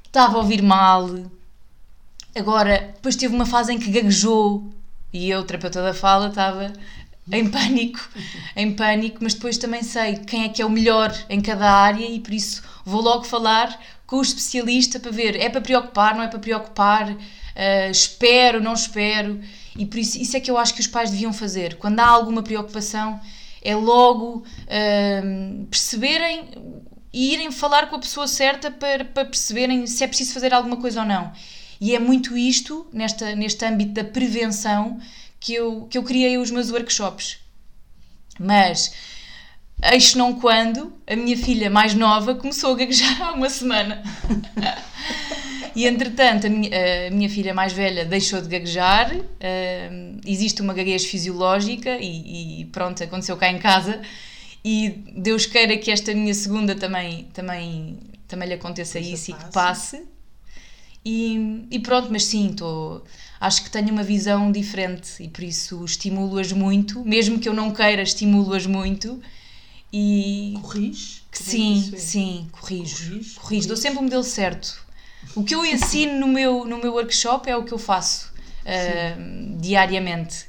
Estava 0.04 0.36
a 0.36 0.38
ouvir 0.38 0.62
mal. 0.62 1.08
Agora, 2.34 2.92
depois 2.94 3.14
teve 3.16 3.34
uma 3.34 3.46
fase 3.46 3.72
em 3.72 3.78
que 3.78 3.90
gaguejou 3.90 4.72
e 5.14 5.30
eu, 5.30 5.44
terapeuta 5.44 5.80
da 5.80 5.94
fala, 5.94 6.28
estava 6.28 6.72
em 7.30 7.48
pânico, 7.48 8.00
em 8.56 8.74
pânico, 8.74 9.18
mas 9.22 9.32
depois 9.32 9.56
também 9.56 9.82
sei 9.82 10.16
quem 10.16 10.44
é 10.44 10.48
que 10.48 10.60
é 10.60 10.66
o 10.66 10.70
melhor 10.70 11.14
em 11.30 11.40
cada 11.40 11.70
área 11.70 12.04
e 12.04 12.18
por 12.18 12.34
isso 12.34 12.62
vou 12.84 13.00
logo 13.00 13.24
falar 13.24 13.80
com 14.06 14.16
o 14.16 14.22
especialista 14.22 14.98
para 15.00 15.10
ver 15.10 15.40
é 15.40 15.48
para 15.48 15.60
preocupar, 15.60 16.14
não 16.14 16.22
é 16.22 16.28
para 16.28 16.38
preocupar, 16.40 17.16
ah, 17.54 17.88
espero, 17.88 18.60
não 18.60 18.74
espero. 18.74 19.40
E 19.76 19.86
por 19.86 19.98
isso, 19.98 20.20
isso 20.20 20.36
é 20.36 20.40
que 20.40 20.50
eu 20.50 20.58
acho 20.58 20.74
que 20.74 20.80
os 20.80 20.86
pais 20.86 21.10
deviam 21.10 21.32
fazer. 21.32 21.76
Quando 21.76 22.00
há 22.00 22.06
alguma 22.06 22.42
preocupação, 22.42 23.20
é 23.62 23.74
logo 23.74 24.44
hum, 25.24 25.66
perceberem 25.70 26.48
e 27.12 27.32
irem 27.32 27.50
falar 27.52 27.88
com 27.88 27.96
a 27.96 27.98
pessoa 28.00 28.26
certa 28.26 28.70
para, 28.70 29.04
para 29.04 29.24
perceberem 29.24 29.86
se 29.86 30.02
é 30.02 30.06
preciso 30.06 30.34
fazer 30.34 30.52
alguma 30.52 30.76
coisa 30.76 31.00
ou 31.00 31.06
não. 31.06 31.32
E 31.80 31.94
é 31.94 31.98
muito 31.98 32.36
isto, 32.36 32.86
nesta, 32.92 33.34
neste 33.34 33.64
âmbito 33.64 33.92
da 33.92 34.04
prevenção, 34.04 35.00
que 35.40 35.54
eu, 35.54 35.86
que 35.90 35.98
eu 35.98 36.02
criei 36.02 36.38
os 36.38 36.50
meus 36.50 36.70
workshops. 36.70 37.38
Mas, 38.38 38.92
eis 39.92 40.14
não 40.14 40.34
quando, 40.34 40.92
a 41.06 41.14
minha 41.14 41.36
filha 41.36 41.68
mais 41.70 41.94
nova 41.94 42.34
começou 42.34 42.72
a 42.72 42.76
gaguejar 42.76 43.20
há 43.22 43.32
uma 43.32 43.50
semana. 43.50 44.02
e 45.76 45.86
entretanto, 45.86 46.46
a 46.46 46.50
minha, 46.50 46.70
a 47.08 47.10
minha, 47.10 47.28
filha 47.28 47.52
mais 47.52 47.72
velha 47.72 48.04
deixou 48.04 48.40
de 48.40 48.48
gaguejar, 48.48 49.14
uh, 49.14 50.20
existe 50.26 50.62
uma 50.62 50.72
gaguez 50.72 51.04
fisiológica 51.04 51.98
e, 52.00 52.62
e, 52.62 52.64
pronto, 52.66 53.02
aconteceu 53.02 53.36
cá 53.36 53.50
em 53.50 53.58
casa. 53.58 54.00
E 54.64 54.88
Deus 55.14 55.44
queira 55.44 55.76
que 55.76 55.90
esta 55.90 56.14
minha 56.14 56.32
segunda 56.32 56.74
também, 56.74 57.24
também, 57.34 57.98
também 58.26 58.48
lhe 58.48 58.54
aconteça 58.54 58.98
isso, 58.98 59.12
isso 59.12 59.30
e 59.32 59.34
que 59.34 59.52
passe. 59.52 60.13
E, 61.04 61.66
e 61.70 61.78
pronto, 61.80 62.08
mas 62.10 62.24
sim, 62.24 62.50
estou 62.50 63.04
acho 63.44 63.62
que 63.62 63.70
tenho 63.70 63.90
uma 63.90 64.02
visão 64.02 64.50
diferente 64.50 65.22
e 65.22 65.28
por 65.28 65.44
isso 65.44 65.84
estimulo-as 65.84 66.50
muito, 66.52 67.04
mesmo 67.04 67.38
que 67.38 67.48
eu 67.48 67.52
não 67.52 67.72
queira, 67.72 68.02
estimulo-as 68.02 68.66
muito. 68.66 69.20
E 69.92 70.58
corrige? 70.62 71.22
Sim, 71.30 71.92
é 71.92 71.98
sim, 71.98 72.48
corrijo. 72.50 73.10
Corrige, 73.10 73.34
corrijo. 73.34 73.68
Dou 73.68 73.76
sempre 73.76 73.98
o 73.98 74.02
modelo 74.02 74.24
certo. 74.24 74.82
O 75.34 75.44
que 75.44 75.54
eu 75.54 75.64
ensino 75.64 76.18
no 76.18 76.26
meu, 76.26 76.64
no 76.64 76.78
meu 76.78 76.94
workshop 76.94 77.48
é 77.48 77.56
o 77.56 77.64
que 77.64 77.72
eu 77.72 77.78
faço 77.78 78.32
uh, 78.62 79.60
diariamente. 79.60 80.46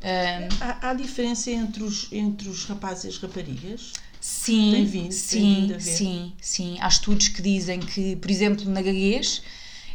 Uh, 0.00 0.48
há, 0.60 0.90
há, 0.90 0.94
diferença 0.94 1.50
entre 1.50 1.82
os, 1.82 2.12
entre 2.12 2.48
os 2.48 2.64
rapazes 2.64 3.04
e 3.04 3.08
as 3.08 3.18
raparigas? 3.18 3.92
Sim, 4.20 4.84
vindo, 4.84 5.12
sim, 5.12 5.66
vindo 5.66 5.80
sim, 5.80 6.32
sim. 6.40 6.76
Há 6.80 6.88
estudos 6.88 7.28
que 7.28 7.42
dizem 7.42 7.80
que, 7.80 8.16
por 8.16 8.30
exemplo, 8.30 8.68
na 8.70 8.82
gaguez 8.82 9.42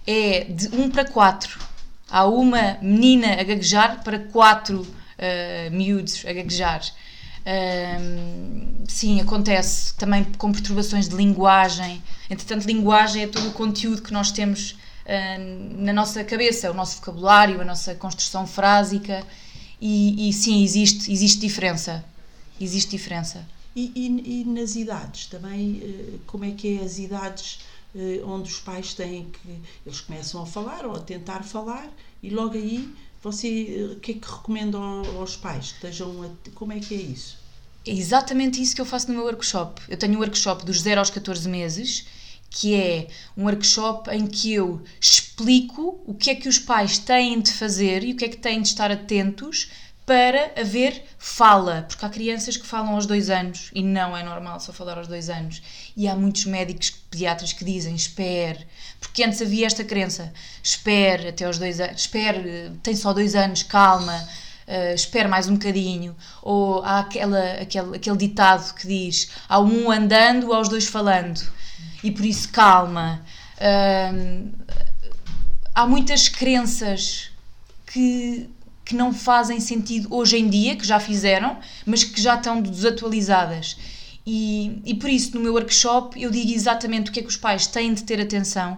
é 0.07 0.45
de 0.45 0.69
1 0.73 0.89
para 0.89 1.05
4 1.05 1.67
há 2.09 2.25
uma 2.25 2.77
menina 2.81 3.33
a 3.33 3.43
gaguejar 3.43 4.03
para 4.03 4.19
quatro 4.19 4.81
uh, 4.81 5.71
miúdos 5.71 6.25
a 6.25 6.33
gaguejar. 6.33 6.81
Uh, 7.45 8.83
sim, 8.87 9.21
acontece 9.21 9.93
também 9.95 10.23
com 10.37 10.51
perturbações 10.51 11.07
de 11.07 11.15
linguagem. 11.15 12.01
Entretanto, 12.29 12.65
linguagem 12.65 13.23
é 13.23 13.27
todo 13.27 13.49
o 13.49 13.53
conteúdo 13.53 14.01
que 14.01 14.11
nós 14.11 14.31
temos 14.31 14.71
uh, 14.71 15.77
na 15.77 15.93
nossa 15.93 16.23
cabeça, 16.23 16.71
o 16.71 16.73
nosso 16.73 16.97
vocabulário, 16.97 17.61
a 17.61 17.65
nossa 17.65 17.95
construção 17.95 18.47
frásica. 18.47 19.23
E, 19.79 20.29
e 20.29 20.33
sim, 20.33 20.63
existe, 20.63 21.11
existe 21.11 21.39
diferença. 21.39 22.03
Existe 22.59 22.91
diferença. 22.91 23.45
E, 23.75 23.91
e, 23.95 24.41
e 24.41 24.45
nas 24.45 24.75
idades 24.75 25.27
também, 25.27 25.79
eh, 25.83 26.17
como 26.25 26.43
é 26.43 26.49
que 26.49 26.79
é 26.79 26.83
as 26.83 26.97
idades 26.97 27.59
eh, 27.59 27.76
onde 28.25 28.51
os 28.51 28.59
pais 28.59 28.93
têm 28.93 29.25
que. 29.25 29.59
Eles 29.85 30.01
começam 30.01 30.41
a 30.41 30.45
falar 30.45 30.85
ou 30.85 30.95
a 30.95 30.99
tentar 30.99 31.43
falar 31.43 31.89
e 32.21 32.29
logo 32.29 32.55
aí 32.55 32.93
você. 33.21 33.47
Eh, 33.47 33.93
o 33.93 33.99
que 33.99 34.11
é 34.11 34.15
que 34.15 34.27
recomenda 34.27 34.77
aos 34.77 35.35
pais? 35.35 35.67
Estejam. 35.67 36.23
A, 36.23 36.29
como 36.53 36.73
é 36.73 36.79
que 36.79 36.93
é 36.93 36.97
isso? 36.97 37.37
É 37.85 37.91
exatamente 37.91 38.61
isso 38.61 38.75
que 38.75 38.81
eu 38.81 38.85
faço 38.85 39.07
no 39.07 39.15
meu 39.15 39.23
workshop. 39.23 39.81
Eu 39.87 39.97
tenho 39.97 40.15
um 40.15 40.19
workshop 40.19 40.65
dos 40.65 40.81
0 40.81 40.99
aos 40.99 41.09
14 41.09 41.47
meses, 41.47 42.05
que 42.49 42.75
é 42.75 43.07
um 43.35 43.45
workshop 43.45 44.09
em 44.09 44.27
que 44.27 44.53
eu 44.53 44.81
explico 44.99 46.01
o 46.05 46.13
que 46.13 46.29
é 46.29 46.35
que 46.35 46.49
os 46.49 46.59
pais 46.59 46.97
têm 46.97 47.39
de 47.39 47.53
fazer 47.53 48.03
e 48.03 48.13
o 48.13 48.15
que 48.15 48.25
é 48.25 48.27
que 48.27 48.37
têm 48.37 48.61
de 48.61 48.67
estar 48.67 48.91
atentos 48.91 49.69
para 50.07 50.53
haver 50.55 51.03
fala, 51.19 51.85
porque 51.85 52.05
há 52.05 52.07
crianças 52.07 52.55
que 52.55 52.65
falam 52.65 52.95
aos 52.95 53.05
dois 53.05 53.29
anos 53.29 53.69
e 53.75 53.83
não 53.83 54.15
é 54.15 54.23
normal 54.23 54.57
só 54.57 54.71
falar 54.71 54.97
aos 54.97 55.05
dois 55.05 55.29
anos. 55.29 55.61
E 55.97 56.07
há 56.07 56.15
muitos 56.15 56.45
médicos 56.45 56.89
pediatras 56.89 57.51
que 57.51 57.65
dizem: 57.65 57.93
espere, 57.93 58.65
porque 59.01 59.21
antes 59.21 59.41
havia 59.41 59.67
esta 59.67 59.83
crença: 59.83 60.33
espere 60.63 61.27
até 61.27 61.43
aos 61.43 61.59
dois 61.59 61.81
anos, 61.81 61.99
espere, 61.99 62.71
tem 62.81 62.95
só 62.95 63.11
dois 63.11 63.35
anos, 63.35 63.63
calma, 63.63 64.15
uh, 64.65 64.95
espere 64.95 65.27
mais 65.27 65.49
um 65.49 65.55
bocadinho. 65.55 66.15
Ou 66.41 66.81
há 66.83 66.99
aquela, 66.99 67.61
aquele, 67.61 67.97
aquele 67.97 68.17
ditado 68.17 68.75
que 68.75 68.87
diz: 68.87 69.29
há 69.49 69.59
um 69.59 69.91
andando, 69.91 70.53
aos 70.53 70.69
dois 70.69 70.85
falando, 70.85 71.41
e 72.01 72.11
por 72.11 72.23
isso 72.23 72.47
calma. 72.47 73.21
Uh, 73.57 74.53
há 75.75 75.85
muitas 75.85 76.29
crenças 76.29 77.29
que 77.85 78.49
que 78.87 78.95
não 78.95 79.13
fazem 79.13 79.59
sentido 79.59 80.07
hoje 80.09 80.37
em 80.37 80.47
dia, 80.49 80.77
que 80.77 80.87
já 80.87 80.97
fizeram, 80.97 81.57
mas 81.85 82.05
que 82.05 82.21
já 82.21 82.35
estão 82.35 82.61
desatualizadas. 82.61 83.75
E, 84.25 84.81
e 84.85 84.93
por 84.93 85.09
isso, 85.09 85.35
no 85.35 85.41
meu 85.41 85.53
workshop, 85.55 86.21
eu 86.21 86.31
digo 86.31 86.53
exatamente 86.53 87.09
o 87.09 87.13
que 87.13 87.19
é 87.19 87.21
que 87.21 87.27
os 87.27 87.35
pais 87.35 87.67
têm 87.67 87.93
de 87.93 88.03
ter 88.03 88.21
atenção, 88.21 88.77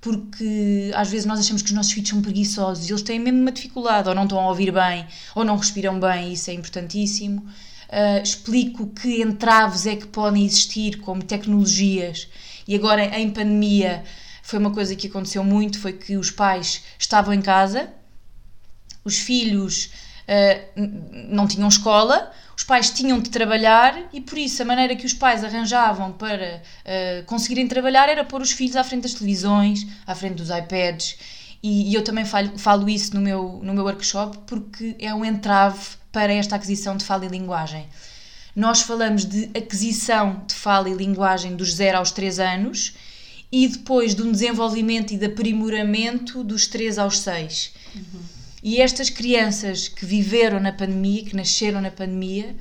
porque 0.00 0.90
às 0.92 1.08
vezes 1.08 1.24
nós 1.24 1.38
achamos 1.38 1.62
que 1.62 1.68
os 1.68 1.74
nossos 1.74 1.92
filhos 1.92 2.10
são 2.10 2.20
preguiçosos 2.20 2.88
e 2.88 2.92
eles 2.92 3.02
têm 3.02 3.20
mesmo 3.20 3.42
uma 3.42 3.52
dificuldade, 3.52 4.08
ou 4.08 4.14
não 4.14 4.24
estão 4.24 4.40
a 4.40 4.48
ouvir 4.48 4.72
bem, 4.72 5.06
ou 5.36 5.44
não 5.44 5.56
respiram 5.56 6.00
bem, 6.00 6.32
isso 6.32 6.50
é 6.50 6.54
importantíssimo. 6.54 7.40
Uh, 7.88 8.22
explico 8.24 8.88
que 8.88 9.22
entraves 9.22 9.86
é 9.86 9.94
que 9.94 10.08
podem 10.08 10.44
existir, 10.44 10.98
como 10.98 11.22
tecnologias, 11.22 12.26
e 12.66 12.74
agora 12.74 13.04
em 13.20 13.30
pandemia 13.30 14.02
foi 14.42 14.58
uma 14.58 14.72
coisa 14.72 14.96
que 14.96 15.06
aconteceu 15.06 15.44
muito, 15.44 15.78
foi 15.78 15.92
que 15.92 16.16
os 16.16 16.32
pais 16.32 16.82
estavam 16.98 17.32
em 17.32 17.40
casa, 17.40 17.88
os 19.04 19.18
filhos 19.18 19.90
uh, 20.28 20.80
não 21.28 21.46
tinham 21.46 21.68
escola, 21.68 22.32
os 22.56 22.62
pais 22.62 22.90
tinham 22.90 23.20
de 23.20 23.30
trabalhar 23.30 24.08
e 24.12 24.20
por 24.20 24.38
isso 24.38 24.62
a 24.62 24.64
maneira 24.64 24.94
que 24.94 25.04
os 25.04 25.12
pais 25.12 25.42
arranjavam 25.42 26.12
para 26.12 26.62
uh, 26.62 27.24
conseguirem 27.26 27.66
trabalhar 27.66 28.08
era 28.08 28.24
pôr 28.24 28.40
os 28.40 28.52
filhos 28.52 28.76
à 28.76 28.84
frente 28.84 29.02
das 29.02 29.14
televisões, 29.14 29.86
à 30.06 30.14
frente 30.14 30.36
dos 30.36 30.50
iPads. 30.50 31.16
E, 31.62 31.90
e 31.90 31.94
eu 31.94 32.04
também 32.04 32.24
falo, 32.24 32.58
falo, 32.58 32.88
isso 32.88 33.14
no 33.14 33.20
meu, 33.20 33.60
no 33.62 33.74
meu 33.74 33.84
workshop 33.84 34.38
porque 34.46 34.94
é 34.98 35.14
um 35.14 35.24
entrave 35.24 35.80
para 36.12 36.32
esta 36.32 36.56
aquisição 36.56 36.96
de 36.96 37.04
fala 37.04 37.24
e 37.24 37.28
linguagem. 37.28 37.88
Nós 38.54 38.82
falamos 38.82 39.24
de 39.24 39.50
aquisição 39.56 40.44
de 40.46 40.54
fala 40.54 40.88
e 40.88 40.94
linguagem 40.94 41.56
dos 41.56 41.74
0 41.74 41.98
aos 41.98 42.12
3 42.12 42.38
anos 42.38 42.94
e 43.50 43.66
depois 43.66 44.14
de 44.14 44.22
um 44.22 44.30
desenvolvimento 44.30 45.12
e 45.12 45.16
de 45.16 45.26
aprimoramento 45.26 46.44
dos 46.44 46.68
3 46.68 46.98
aos 46.98 47.18
6. 47.18 47.72
Uhum. 47.96 48.33
E 48.64 48.80
estas 48.80 49.10
crianças 49.10 49.88
que 49.88 50.06
viveram 50.06 50.58
na 50.58 50.72
pandemia, 50.72 51.22
que 51.22 51.36
nasceram 51.36 51.82
na 51.82 51.90
pandemia, 51.90 52.56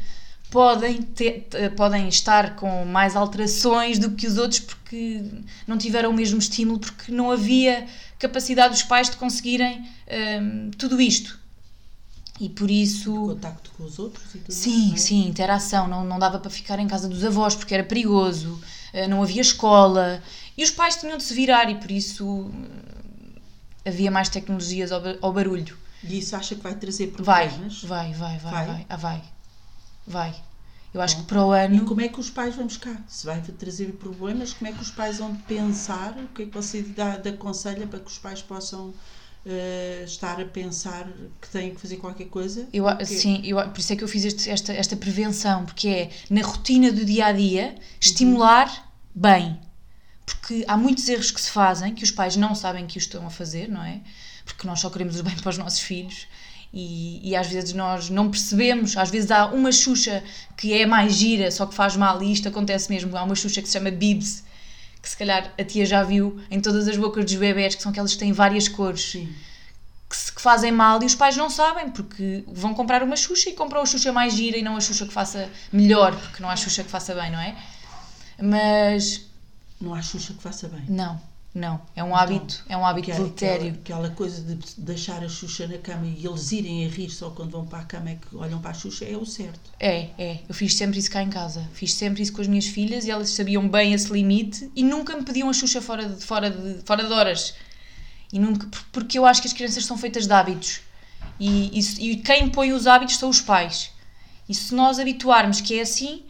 podem, 0.51 1.01
ter, 1.01 1.47
podem 1.77 2.09
estar 2.09 2.57
com 2.57 2.83
mais 2.83 3.15
alterações 3.15 3.97
do 3.97 4.11
que 4.11 4.27
os 4.27 4.37
outros 4.37 4.59
porque 4.59 5.23
não 5.65 5.77
tiveram 5.77 6.09
o 6.09 6.13
mesmo 6.13 6.37
estímulo, 6.39 6.77
porque 6.77 7.09
não 7.09 7.31
havia 7.31 7.87
capacidade 8.19 8.73
dos 8.73 8.83
pais 8.83 9.09
de 9.09 9.15
conseguirem 9.15 9.89
um, 10.41 10.71
tudo 10.71 10.99
isto. 10.99 11.39
E 12.37 12.49
por 12.49 12.69
isso. 12.69 13.13
O 13.13 13.27
contacto 13.29 13.71
com 13.77 13.85
os 13.85 13.97
outros 13.97 14.35
e 14.35 14.39
tudo 14.39 14.51
Sim, 14.51 14.89
mais, 14.89 14.93
é? 15.01 15.07
sim, 15.07 15.25
interação. 15.25 15.87
Não, 15.87 16.03
não 16.03 16.19
dava 16.19 16.37
para 16.37 16.51
ficar 16.51 16.79
em 16.79 16.87
casa 16.87 17.07
dos 17.07 17.23
avós 17.23 17.55
porque 17.55 17.73
era 17.73 17.83
perigoso, 17.83 18.59
eh, 18.91 19.07
não 19.07 19.23
havia 19.23 19.41
escola. 19.41 20.21
E 20.57 20.65
os 20.65 20.71
pais 20.71 20.97
tinham 20.97 21.15
de 21.15 21.23
se 21.23 21.33
virar 21.33 21.69
e 21.71 21.75
por 21.75 21.89
isso 21.89 22.27
hum, 22.27 22.51
havia 23.85 24.11
mais 24.11 24.27
tecnologias 24.27 24.91
ao 24.91 25.31
barulho. 25.31 25.81
E 26.03 26.19
isso 26.19 26.35
acha 26.35 26.55
que 26.55 26.61
vai 26.61 26.75
trazer 26.75 27.07
problemas? 27.07 27.83
Vai, 27.83 28.13
vai, 28.13 28.37
vai, 28.37 28.51
vai, 28.51 28.65
vai. 28.65 28.85
Ah, 28.89 28.97
vai. 28.97 29.23
vai. 30.05 30.43
Eu 30.93 31.01
acho 31.01 31.15
Bom, 31.15 31.21
que 31.21 31.27
para 31.27 31.45
o 31.45 31.51
ano. 31.51 31.75
E 31.75 31.81
como 31.81 32.01
é 32.01 32.07
que 32.07 32.19
os 32.19 32.29
pais 32.29 32.55
vão 32.55 32.67
buscar? 32.67 33.03
Se 33.07 33.25
vai 33.25 33.41
trazer 33.41 33.93
problemas, 33.93 34.53
como 34.53 34.69
é 34.69 34.73
que 34.73 34.81
os 34.81 34.91
pais 34.91 35.17
vão 35.17 35.35
pensar? 35.35 36.15
O 36.17 36.27
que 36.27 36.43
é 36.43 36.45
que 36.45 36.53
você 36.53 36.83
dá, 36.83 37.17
dá 37.17 37.31
aconselha 37.31 37.87
para 37.87 37.99
que 37.99 38.11
os 38.11 38.19
pais 38.19 38.43
possam 38.43 38.89
uh, 38.89 40.03
estar 40.05 40.39
a 40.39 40.45
pensar 40.45 41.07
que 41.41 41.49
têm 41.49 41.73
que 41.73 41.81
fazer 41.81 41.97
qualquer 41.97 42.25
coisa? 42.25 42.67
Eu, 42.71 42.85
porque... 42.85 43.05
Sim, 43.05 43.41
eu, 43.43 43.57
por 43.69 43.79
isso 43.79 43.91
é 43.91 43.95
que 43.95 44.03
eu 44.03 44.07
fiz 44.07 44.23
este, 44.23 44.49
esta, 44.49 44.71
esta 44.71 44.95
prevenção, 44.95 45.65
porque 45.65 45.87
é 45.87 46.09
na 46.29 46.41
rotina 46.41 46.91
do 46.91 47.03
dia 47.03 47.25
a 47.25 47.31
dia 47.31 47.75
estimular 47.99 48.67
uhum. 48.67 49.21
bem. 49.21 49.59
Porque 50.25 50.63
há 50.67 50.77
muitos 50.77 51.09
erros 51.09 51.31
que 51.31 51.41
se 51.41 51.49
fazem 51.49 51.93
que 51.95 52.03
os 52.03 52.11
pais 52.11 52.35
não 52.35 52.53
sabem 52.53 52.85
que 52.85 52.97
o 52.97 52.99
estão 52.99 53.25
a 53.25 53.29
fazer, 53.31 53.67
não 53.67 53.83
é? 53.83 53.99
Porque 54.45 54.67
nós 54.67 54.79
só 54.79 54.89
queremos 54.89 55.19
o 55.19 55.23
bem 55.23 55.35
para 55.35 55.49
os 55.49 55.57
nossos 55.57 55.79
filhos. 55.79 56.27
E, 56.73 57.29
e, 57.29 57.35
às 57.35 57.47
vezes 57.47 57.71
nós 57.73 58.09
não 58.09 58.31
percebemos, 58.31 58.97
às 58.97 59.11
vezes 59.11 59.29
há 59.29 59.45
uma 59.45 59.71
Xuxa 59.71 60.23
que 60.57 60.73
é 60.73 60.87
mais 60.87 61.13
gira, 61.13 61.51
só 61.51 61.67
que 61.67 61.75
faz 61.75 61.95
mal, 61.95 62.21
e 62.23 62.31
isto 62.31 62.47
acontece 62.47 62.89
mesmo. 62.89 63.15
Há 63.15 63.23
uma 63.23 63.35
Xuxa 63.35 63.61
que 63.61 63.67
se 63.67 63.73
chama 63.73 63.91
Bibs, 63.91 64.43
que 64.99 65.07
se 65.07 65.15
calhar 65.15 65.53
a 65.55 65.63
tia 65.63 65.85
já 65.85 66.01
viu 66.01 66.41
em 66.49 66.59
todas 66.59 66.87
as 66.87 66.97
bocas 66.97 67.25
dos 67.25 67.35
bebés, 67.35 67.75
que 67.75 67.83
são 67.83 67.91
aquelas 67.91 68.13
que 68.13 68.19
têm 68.19 68.31
várias 68.31 68.67
cores. 68.67 69.11
Sim. 69.11 69.31
Que, 70.09 70.17
se, 70.17 70.33
que 70.33 70.41
fazem 70.41 70.71
mal 70.71 71.01
e 71.03 71.05
os 71.05 71.13
pais 71.13 71.37
não 71.37 71.47
sabem, 71.47 71.91
porque 71.91 72.43
vão 72.47 72.73
comprar 72.73 73.03
uma 73.03 73.15
Xuxa 73.15 73.51
e 73.51 73.53
compram 73.53 73.81
a 73.81 73.85
Xuxa 73.85 74.11
mais 74.11 74.33
gira 74.33 74.57
e 74.57 74.63
não 74.63 74.75
a 74.75 74.81
Xuxa 74.81 75.05
que 75.05 75.13
faça 75.13 75.47
melhor, 75.71 76.15
porque 76.15 76.41
não 76.41 76.49
há 76.49 76.55
Xuxa 76.55 76.83
que 76.83 76.89
faça 76.89 77.13
bem, 77.13 77.31
não 77.31 77.39
é? 77.39 77.55
Mas. 78.41 79.21
Não 79.79 79.93
há 79.93 80.01
Xuxa 80.01 80.33
que 80.33 80.41
faça 80.41 80.67
bem. 80.67 80.85
Não 80.89 81.32
Não, 81.53 81.79
é 81.95 82.03
um 82.03 82.15
hábito, 82.15 82.63
é 82.67 82.75
um 82.75 82.83
hábito 82.83 83.11
Aquela, 83.11 83.25
deletério. 83.27 83.73
aquela, 83.73 84.07
aquela 84.07 84.09
coisa 84.09 84.41
de 84.41 84.57
deixar 84.75 85.23
a 85.23 85.29
Xuxa 85.29 85.67
na 85.67 85.77
cama 85.77 86.07
e 86.07 86.25
eles 86.25 86.51
irem 86.51 86.83
a 86.83 86.89
rir 86.89 87.11
só 87.11 87.29
quando 87.29 87.51
vão 87.51 87.63
para 87.63 87.79
a 87.79 87.85
cama 87.85 88.09
é 88.09 88.15
que 88.15 88.35
olham 88.35 88.59
para 88.59 88.71
a 88.71 88.73
Xuxa 88.73 89.05
é 89.05 89.15
o 89.15 89.23
certo. 89.23 89.69
É, 89.79 90.09
é. 90.17 90.39
Eu 90.49 90.55
fiz 90.55 90.73
sempre 90.73 90.97
isso 90.97 91.11
cá 91.11 91.21
em 91.21 91.29
casa. 91.29 91.69
Fiz 91.73 91.93
sempre 91.93 92.23
isso 92.23 92.33
com 92.33 92.41
as 92.41 92.47
minhas 92.47 92.65
filhas 92.65 93.05
e 93.05 93.11
elas 93.11 93.29
sabiam 93.29 93.69
bem 93.69 93.93
esse 93.93 94.11
limite 94.11 94.71
e 94.75 94.83
nunca 94.83 95.15
me 95.15 95.23
pediam 95.23 95.47
a 95.47 95.53
Xuxa 95.53 95.79
fora 95.79 96.09
de, 96.09 96.25
fora 96.25 96.49
de, 96.49 96.81
fora 96.85 97.05
de 97.05 97.13
horas. 97.13 97.53
E 98.31 98.39
nunca, 98.39 98.67
porque 98.91 99.19
eu 99.19 99.25
acho 99.25 99.39
que 99.39 99.47
as 99.47 99.53
crianças 99.53 99.85
são 99.85 99.95
feitas 99.95 100.25
de 100.25 100.33
hábitos. 100.33 100.81
E, 101.39 101.77
isso, 101.77 102.01
e 102.01 102.15
quem 102.15 102.49
põe 102.49 102.73
os 102.73 102.87
hábitos 102.87 103.17
são 103.17 103.29
os 103.29 103.39
pais. 103.39 103.91
E 104.49 104.55
se 104.55 104.73
nós 104.73 104.97
habituarmos 104.97 105.61
que 105.61 105.77
é 105.77 105.83
assim, 105.83 106.23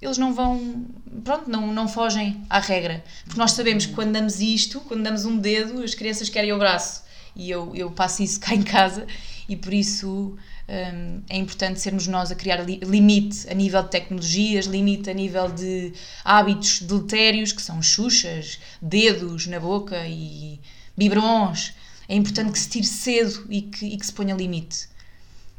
eles 0.00 0.18
não 0.18 0.34
vão, 0.34 0.86
pronto, 1.24 1.48
não, 1.48 1.72
não 1.72 1.88
fogem 1.88 2.42
à 2.50 2.58
regra. 2.58 3.02
Porque 3.24 3.38
nós 3.38 3.52
sabemos 3.52 3.86
que 3.86 3.94
quando 3.94 4.12
damos 4.12 4.40
isto, 4.40 4.80
quando 4.82 5.02
damos 5.02 5.24
um 5.24 5.38
dedo, 5.38 5.82
as 5.82 5.94
crianças 5.94 6.28
querem 6.28 6.52
o 6.52 6.58
braço. 6.58 7.02
E 7.34 7.50
eu, 7.50 7.74
eu 7.74 7.90
passo 7.90 8.22
isso 8.22 8.40
cá 8.40 8.54
em 8.54 8.62
casa 8.62 9.06
e 9.48 9.56
por 9.56 9.72
isso 9.72 10.36
hum, 10.68 11.20
é 11.28 11.36
importante 11.36 11.80
sermos 11.80 12.06
nós 12.06 12.30
a 12.30 12.34
criar 12.34 12.62
li 12.64 12.78
limite 12.82 13.48
a 13.48 13.54
nível 13.54 13.82
de 13.82 13.90
tecnologias, 13.90 14.66
limite 14.66 15.08
a 15.08 15.14
nível 15.14 15.50
de 15.50 15.92
hábitos 16.24 16.80
deletérios, 16.80 17.52
que 17.52 17.62
são 17.62 17.80
xuxas, 17.82 18.58
dedos 18.82 19.46
na 19.46 19.60
boca 19.60 20.06
e 20.06 20.60
biberons. 20.96 21.74
É 22.08 22.14
importante 22.14 22.52
que 22.52 22.58
se 22.58 22.68
tire 22.68 22.86
cedo 22.86 23.46
e 23.48 23.62
que, 23.62 23.86
e 23.86 23.96
que 23.96 24.06
se 24.06 24.12
ponha 24.12 24.34
limite. 24.34 24.88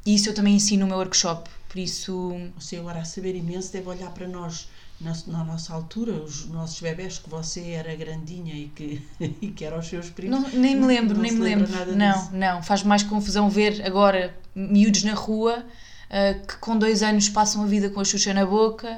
E 0.06 0.15
isso 0.15 0.29
eu 0.29 0.34
também 0.34 0.56
ensino 0.56 0.82
no 0.82 0.88
meu 0.88 0.98
workshop. 0.98 1.50
Por 1.77 1.84
isso. 1.84 2.31
Você 2.55 2.77
agora 2.77 3.01
a 3.01 3.05
saber 3.05 3.36
imenso 3.36 3.72
deve 3.72 3.88
olhar 3.88 4.10
para 4.10 4.27
nós 4.27 4.67
na, 5.00 5.15
na, 5.27 5.43
nossa 5.43 5.75
altura, 5.75 6.12
os 6.12 6.48
nossos 6.48 6.81
bebés, 6.81 7.19
que 7.19 7.29
você 7.29 7.69
era 7.69 7.96
grandinha 7.96 8.55
e 8.55 8.67
que, 8.69 9.07
e 9.39 9.51
que 9.51 9.63
eram 9.63 9.77
os 9.77 9.88
seus 9.88 10.10
primos. 10.10 10.41
Não, 10.41 10.60
nem 10.60 10.75
me 10.75 10.88
lembro, 10.88 11.13
não 11.13 11.22
nem 11.22 11.31
me 11.31 11.39
lembro. 11.39 11.67
Não, 11.96 12.19
disso. 12.19 12.29
não. 12.34 12.63
Faz 12.63 12.81
mais 12.81 13.03
confusão 13.03 13.48
ver 13.48 13.86
agora 13.86 14.36
miúdos 14.55 15.03
na 15.03 15.13
rua 15.13 15.63
uh, 16.10 16.48
que 16.48 16.57
com 16.57 16.75
dois 16.75 17.03
anos 17.03 17.29
passam 17.29 17.62
a 17.62 17.67
vida 17.67 17.91
com 17.91 18.00
a 18.00 18.03
xuxa 18.03 18.34
na 18.34 18.43
boca 18.43 18.98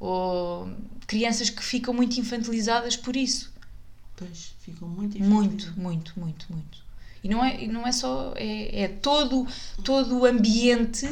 ou 0.00 0.68
crianças 1.06 1.48
que 1.48 1.62
ficam 1.62 1.94
muito 1.94 2.18
infantilizadas 2.18 2.96
por 2.96 3.14
isso. 3.14 3.54
Pois, 4.16 4.52
ficam 4.58 4.88
muito 4.88 5.16
infantilizadas. 5.16 5.66
Muito, 5.76 5.80
muito, 5.80 6.12
muito, 6.18 6.46
muito. 6.52 6.86
E 7.22 7.28
não 7.28 7.44
é, 7.44 7.66
não 7.66 7.86
é 7.86 7.92
só. 7.92 8.32
É, 8.36 8.82
é 8.82 8.88
todo, 8.88 9.46
todo 9.82 10.20
o 10.20 10.26
ambiente 10.26 11.08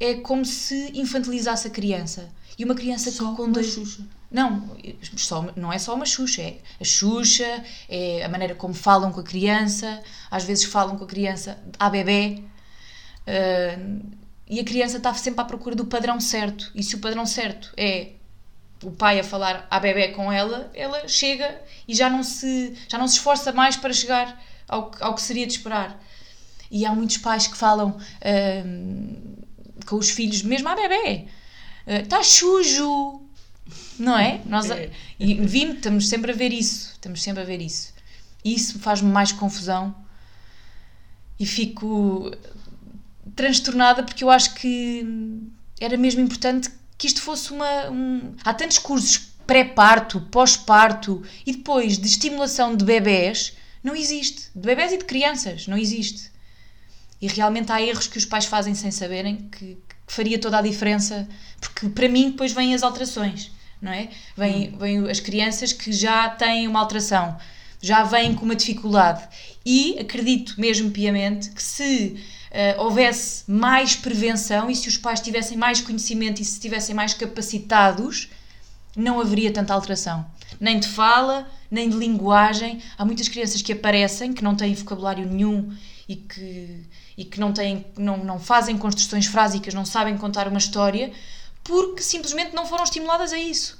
é 0.00 0.14
como 0.14 0.44
se 0.46 0.98
infantilizasse 0.98 1.68
a 1.68 1.70
criança. 1.70 2.30
E 2.58 2.64
uma 2.64 2.74
criança 2.74 3.10
só 3.10 3.34
com 3.34 3.50
dois. 3.52 3.66
Xuxa. 3.74 4.02
Não, 4.30 4.76
só, 5.16 5.50
não 5.56 5.72
é 5.72 5.78
só 5.78 5.94
uma 5.94 6.06
Xuxa, 6.06 6.42
é 6.42 6.58
a 6.80 6.84
Xuxa, 6.84 7.64
é 7.88 8.24
a 8.24 8.28
maneira 8.28 8.54
como 8.54 8.72
falam 8.72 9.10
com 9.12 9.20
a 9.20 9.24
criança, 9.24 10.00
às 10.30 10.44
vezes 10.44 10.64
falam 10.64 10.96
com 10.96 11.04
a 11.04 11.06
criança 11.06 11.58
à 11.78 11.90
bebê, 11.90 12.44
uh, 13.26 14.00
e 14.46 14.60
a 14.60 14.64
criança 14.64 14.98
está 14.98 15.12
sempre 15.14 15.40
à 15.40 15.44
procura 15.44 15.74
do 15.74 15.84
padrão 15.84 16.20
certo. 16.20 16.70
E 16.74 16.82
se 16.82 16.94
o 16.94 16.98
padrão 16.98 17.26
certo 17.26 17.72
é 17.76 18.12
o 18.84 18.92
pai 18.92 19.18
a 19.18 19.24
falar 19.24 19.66
à 19.68 19.80
bebê 19.80 20.08
com 20.08 20.32
ela, 20.32 20.70
ela 20.74 21.08
chega 21.08 21.60
e 21.88 21.94
já 21.94 22.08
não 22.08 22.22
se, 22.22 22.74
já 22.88 22.98
não 22.98 23.08
se 23.08 23.16
esforça 23.16 23.52
mais 23.52 23.76
para 23.76 23.92
chegar 23.92 24.40
ao, 24.68 24.92
ao 25.00 25.14
que 25.14 25.22
seria 25.22 25.46
de 25.46 25.54
esperar. 25.54 26.00
E 26.70 26.86
há 26.86 26.94
muitos 26.94 27.18
pais 27.18 27.48
que 27.48 27.56
falam. 27.56 27.98
Uh, 28.22 29.39
com 29.86 29.96
os 29.96 30.10
filhos, 30.10 30.42
mesmo 30.42 30.68
à 30.68 30.74
bebê. 30.74 31.26
Está 31.86 32.20
uh, 32.20 32.24
sujo! 32.24 33.22
Não 33.98 34.18
é? 34.18 34.40
Nós, 34.46 34.70
é. 34.70 34.90
E 35.18 35.34
vimos, 35.34 35.76
estamos 35.76 36.08
sempre 36.08 36.32
a 36.32 36.34
ver 36.34 36.52
isso. 36.52 36.92
Estamos 36.92 37.22
sempre 37.22 37.42
a 37.42 37.46
ver 37.46 37.60
isso. 37.60 37.92
E 38.44 38.54
isso 38.54 38.78
faz-me 38.78 39.10
mais 39.10 39.32
confusão 39.32 39.94
e 41.38 41.46
fico 41.46 42.30
transtornada 43.34 44.02
porque 44.02 44.24
eu 44.24 44.30
acho 44.30 44.54
que 44.54 45.06
era 45.80 45.96
mesmo 45.96 46.20
importante 46.20 46.70
que 46.98 47.06
isto 47.06 47.22
fosse 47.22 47.50
uma. 47.52 47.90
Um... 47.90 48.34
Há 48.44 48.52
tantos 48.52 48.78
cursos 48.78 49.30
pré-parto, 49.46 50.20
pós-parto 50.30 51.22
e 51.46 51.52
depois 51.52 51.98
de 51.98 52.06
estimulação 52.06 52.76
de 52.76 52.84
bebés, 52.84 53.54
não 53.82 53.96
existe. 53.96 54.50
De 54.54 54.66
bebés 54.66 54.92
e 54.92 54.98
de 54.98 55.04
crianças, 55.04 55.66
não 55.66 55.76
existe. 55.76 56.30
E 57.20 57.28
realmente 57.28 57.70
há 57.70 57.80
erros 57.82 58.06
que 58.06 58.18
os 58.18 58.24
pais 58.24 58.46
fazem 58.46 58.74
sem 58.74 58.90
saberem 58.90 59.36
que, 59.36 59.76
que 60.06 60.12
faria 60.12 60.38
toda 60.38 60.58
a 60.58 60.62
diferença, 60.62 61.28
porque 61.60 61.88
para 61.88 62.08
mim 62.08 62.30
depois 62.30 62.52
vêm 62.52 62.74
as 62.74 62.82
alterações, 62.82 63.50
não 63.80 63.92
é? 63.92 64.08
Vêm, 64.36 64.70
hum. 64.74 64.78
vêm 64.78 65.10
as 65.10 65.20
crianças 65.20 65.72
que 65.72 65.92
já 65.92 66.28
têm 66.28 66.66
uma 66.66 66.80
alteração, 66.80 67.36
já 67.80 68.02
vêm 68.04 68.34
com 68.34 68.44
uma 68.44 68.56
dificuldade. 68.56 69.22
E 69.64 69.98
acredito 69.98 70.58
mesmo 70.58 70.90
piamente 70.90 71.50
que 71.50 71.62
se 71.62 72.16
uh, 72.50 72.82
houvesse 72.82 73.50
mais 73.50 73.94
prevenção 73.94 74.70
e 74.70 74.76
se 74.76 74.88
os 74.88 74.96
pais 74.96 75.20
tivessem 75.20 75.56
mais 75.56 75.80
conhecimento 75.80 76.40
e 76.40 76.44
se 76.44 76.52
estivessem 76.52 76.94
mais 76.94 77.14
capacitados, 77.14 78.30
não 78.96 79.20
haveria 79.20 79.52
tanta 79.52 79.74
alteração. 79.74 80.26
Nem 80.58 80.80
de 80.80 80.88
fala, 80.88 81.48
nem 81.70 81.88
de 81.88 81.96
linguagem. 81.96 82.80
Há 82.98 83.04
muitas 83.04 83.28
crianças 83.28 83.62
que 83.62 83.72
aparecem 83.72 84.32
que 84.32 84.42
não 84.42 84.56
têm 84.56 84.74
vocabulário 84.74 85.26
nenhum 85.26 85.72
e 86.08 86.16
que, 86.16 86.82
e 87.20 87.24
que 87.26 87.38
não, 87.38 87.52
têm, 87.52 87.84
não, 87.98 88.24
não 88.24 88.40
fazem 88.40 88.78
construções 88.78 89.26
frásicas, 89.26 89.74
não 89.74 89.84
sabem 89.84 90.16
contar 90.16 90.48
uma 90.48 90.56
história, 90.56 91.12
porque 91.62 92.02
simplesmente 92.02 92.54
não 92.54 92.64
foram 92.64 92.82
estimuladas 92.82 93.30
a 93.34 93.38
isso. 93.38 93.78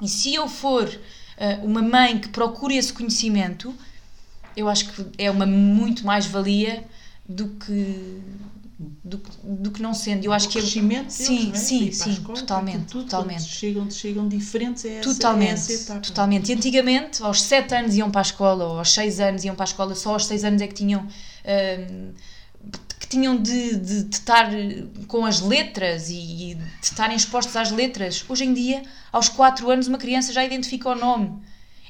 E 0.00 0.08
se 0.08 0.36
eu 0.36 0.46
for 0.46 0.84
uh, 0.86 1.66
uma 1.66 1.82
mãe 1.82 2.16
que 2.16 2.28
procure 2.28 2.76
esse 2.76 2.92
conhecimento, 2.92 3.74
eu 4.56 4.68
acho 4.68 4.88
que 4.92 5.06
é 5.18 5.28
uma 5.28 5.46
muito 5.46 6.06
mais 6.06 6.26
valia 6.26 6.84
do 7.28 7.48
que 7.48 8.22
do, 9.02 9.20
do 9.42 9.72
que 9.72 9.82
não 9.82 9.92
sendo. 9.92 10.24
Eu 10.24 10.32
acho 10.32 10.46
o 10.46 10.50
que 10.50 10.58
é 10.58 10.60
crescimento 10.60 11.10
sim, 11.10 11.46
deles, 11.46 11.58
sim, 11.58 11.88
é? 11.88 11.90
sim, 11.90 12.10
escola, 12.12 12.38
totalmente, 12.38 12.84
tudo, 12.84 13.02
totalmente. 13.02 13.42
Chegam, 13.42 13.90
chegam 13.90 14.28
diferentes 14.28 14.84
a 14.84 14.90
essa, 14.90 15.12
totalmente, 15.12 15.50
a 15.50 15.54
essa 15.54 15.72
etapa. 15.72 16.00
totalmente. 16.02 16.52
E 16.52 16.54
antigamente, 16.54 17.20
aos 17.20 17.42
7 17.42 17.74
anos 17.74 17.96
iam 17.96 18.08
para 18.12 18.20
a 18.20 18.22
escola, 18.22 18.64
ou 18.64 18.78
aos 18.78 18.92
6 18.92 19.18
anos 19.18 19.44
iam 19.44 19.56
para 19.56 19.64
a 19.64 19.70
escola, 19.70 19.96
só 19.96 20.12
aos 20.12 20.26
6 20.26 20.44
anos 20.44 20.62
é 20.62 20.68
que 20.68 20.74
tinham 20.74 21.00
hum, 21.00 21.08
que 21.08 22.14
tinham 23.08 23.40
de, 23.40 23.76
de, 23.76 24.02
de, 24.04 24.16
estar 24.16 24.50
com 25.06 25.24
as 25.24 25.40
letras 25.40 26.08
e 26.10 26.54
de 26.54 26.66
estarem 26.82 27.16
expostos 27.16 27.56
às 27.56 27.70
letras. 27.70 28.24
Hoje 28.28 28.44
em 28.44 28.52
dia, 28.52 28.82
aos 29.10 29.28
4 29.28 29.70
anos, 29.70 29.86
uma 29.86 29.98
criança 29.98 30.32
já 30.32 30.44
identifica 30.44 30.90
o 30.90 30.94
nome. 30.94 31.42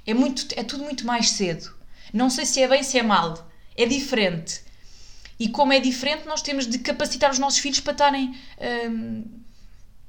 É, 0.06 0.14
muito, 0.14 0.46
é 0.56 0.62
tudo 0.62 0.84
muito 0.84 1.06
mais 1.06 1.30
cedo. 1.30 1.74
Não 2.12 2.30
sei 2.30 2.46
se 2.46 2.62
é 2.62 2.68
bem, 2.68 2.82
se 2.82 2.98
é 2.98 3.02
mal. 3.02 3.50
É 3.76 3.84
diferente. 3.86 4.60
E 5.38 5.48
como 5.48 5.72
é 5.72 5.78
diferente, 5.78 6.26
nós 6.26 6.42
temos 6.42 6.66
de 6.66 6.78
capacitar 6.78 7.30
os 7.30 7.38
nossos 7.38 7.60
filhos 7.60 7.80
para 7.80 7.92
estarem. 7.92 8.34
Um, 8.90 9.24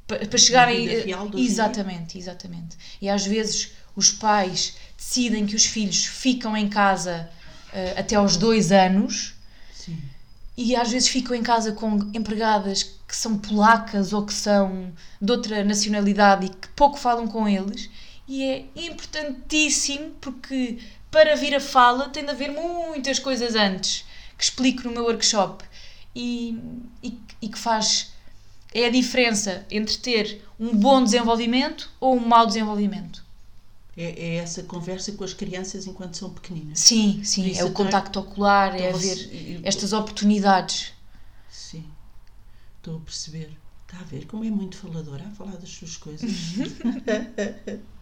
para, 0.08 0.26
para 0.26 0.38
chegarem. 0.38 0.88
Real 0.88 1.30
exatamente, 1.36 2.18
exatamente. 2.18 2.78
E 3.02 3.10
às 3.10 3.26
vezes 3.26 3.72
os 3.96 4.12
pais 4.12 4.76
decidem 4.98 5.46
que 5.46 5.56
os 5.56 5.66
filhos 5.66 6.06
ficam 6.06 6.58
em 6.58 6.68
casa 6.68 7.30
uh, 7.68 8.00
até 8.00 8.16
aos 8.16 8.38
dois 8.38 8.72
anos. 8.72 9.36
E 10.62 10.76
às 10.76 10.92
vezes 10.92 11.08
ficam 11.08 11.34
em 11.34 11.42
casa 11.42 11.72
com 11.72 12.12
empregadas 12.14 12.84
que 12.84 13.16
são 13.16 13.38
polacas 13.38 14.12
ou 14.12 14.26
que 14.26 14.34
são 14.34 14.92
de 15.22 15.32
outra 15.32 15.64
nacionalidade 15.64 16.48
e 16.48 16.50
que 16.50 16.68
pouco 16.76 17.00
falam 17.00 17.30
com 17.30 17.48
eles. 17.48 17.90
E 18.28 18.44
é 18.44 18.66
importantíssimo 18.76 20.12
porque 20.20 20.78
para 21.10 21.34
vir 21.38 21.56
a 21.56 21.62
fala 21.62 22.10
tem 22.10 22.26
de 22.26 22.32
haver 22.32 22.52
muitas 22.52 23.20
coisas 23.20 23.56
antes 23.56 24.04
que 24.38 24.44
explico 24.44 24.84
no 24.84 24.92
meu 24.92 25.06
workshop 25.06 25.64
e, 26.14 26.60
e, 27.02 27.18
e, 27.42 27.48
que 27.48 27.58
faz. 27.58 28.12
É 28.74 28.86
a 28.86 28.90
diferença 28.90 29.66
entre 29.72 29.96
ter 29.96 30.46
um 30.60 30.76
bom 30.76 31.02
desenvolvimento 31.02 31.90
ou 32.02 32.18
um 32.18 32.28
mau 32.28 32.46
desenvolvimento. 32.46 33.24
É, 34.02 34.28
é 34.28 34.36
essa 34.38 34.64
conversa 34.64 35.12
com 35.12 35.26
as 35.26 35.34
crianças 35.34 35.86
enquanto 35.86 36.16
são 36.16 36.30
pequeninas. 36.30 36.80
Sim, 36.80 37.22
sim. 37.22 37.54
É 37.58 37.66
o 37.66 37.74
contacto 37.74 38.18
ocular, 38.18 38.74
é 38.74 38.94
haver 38.94 39.62
estas 39.62 39.92
oportunidades. 39.92 40.94
Sim, 41.52 41.84
estou 42.78 42.96
a 42.96 43.00
perceber. 43.02 43.52
Está 43.86 44.00
a 44.00 44.04
ver 44.04 44.26
como 44.26 44.46
é 44.46 44.50
muito 44.50 44.78
faladora 44.78 45.26
a 45.26 45.32
falar 45.32 45.58
das 45.58 45.68
suas 45.68 45.98
coisas. 45.98 46.32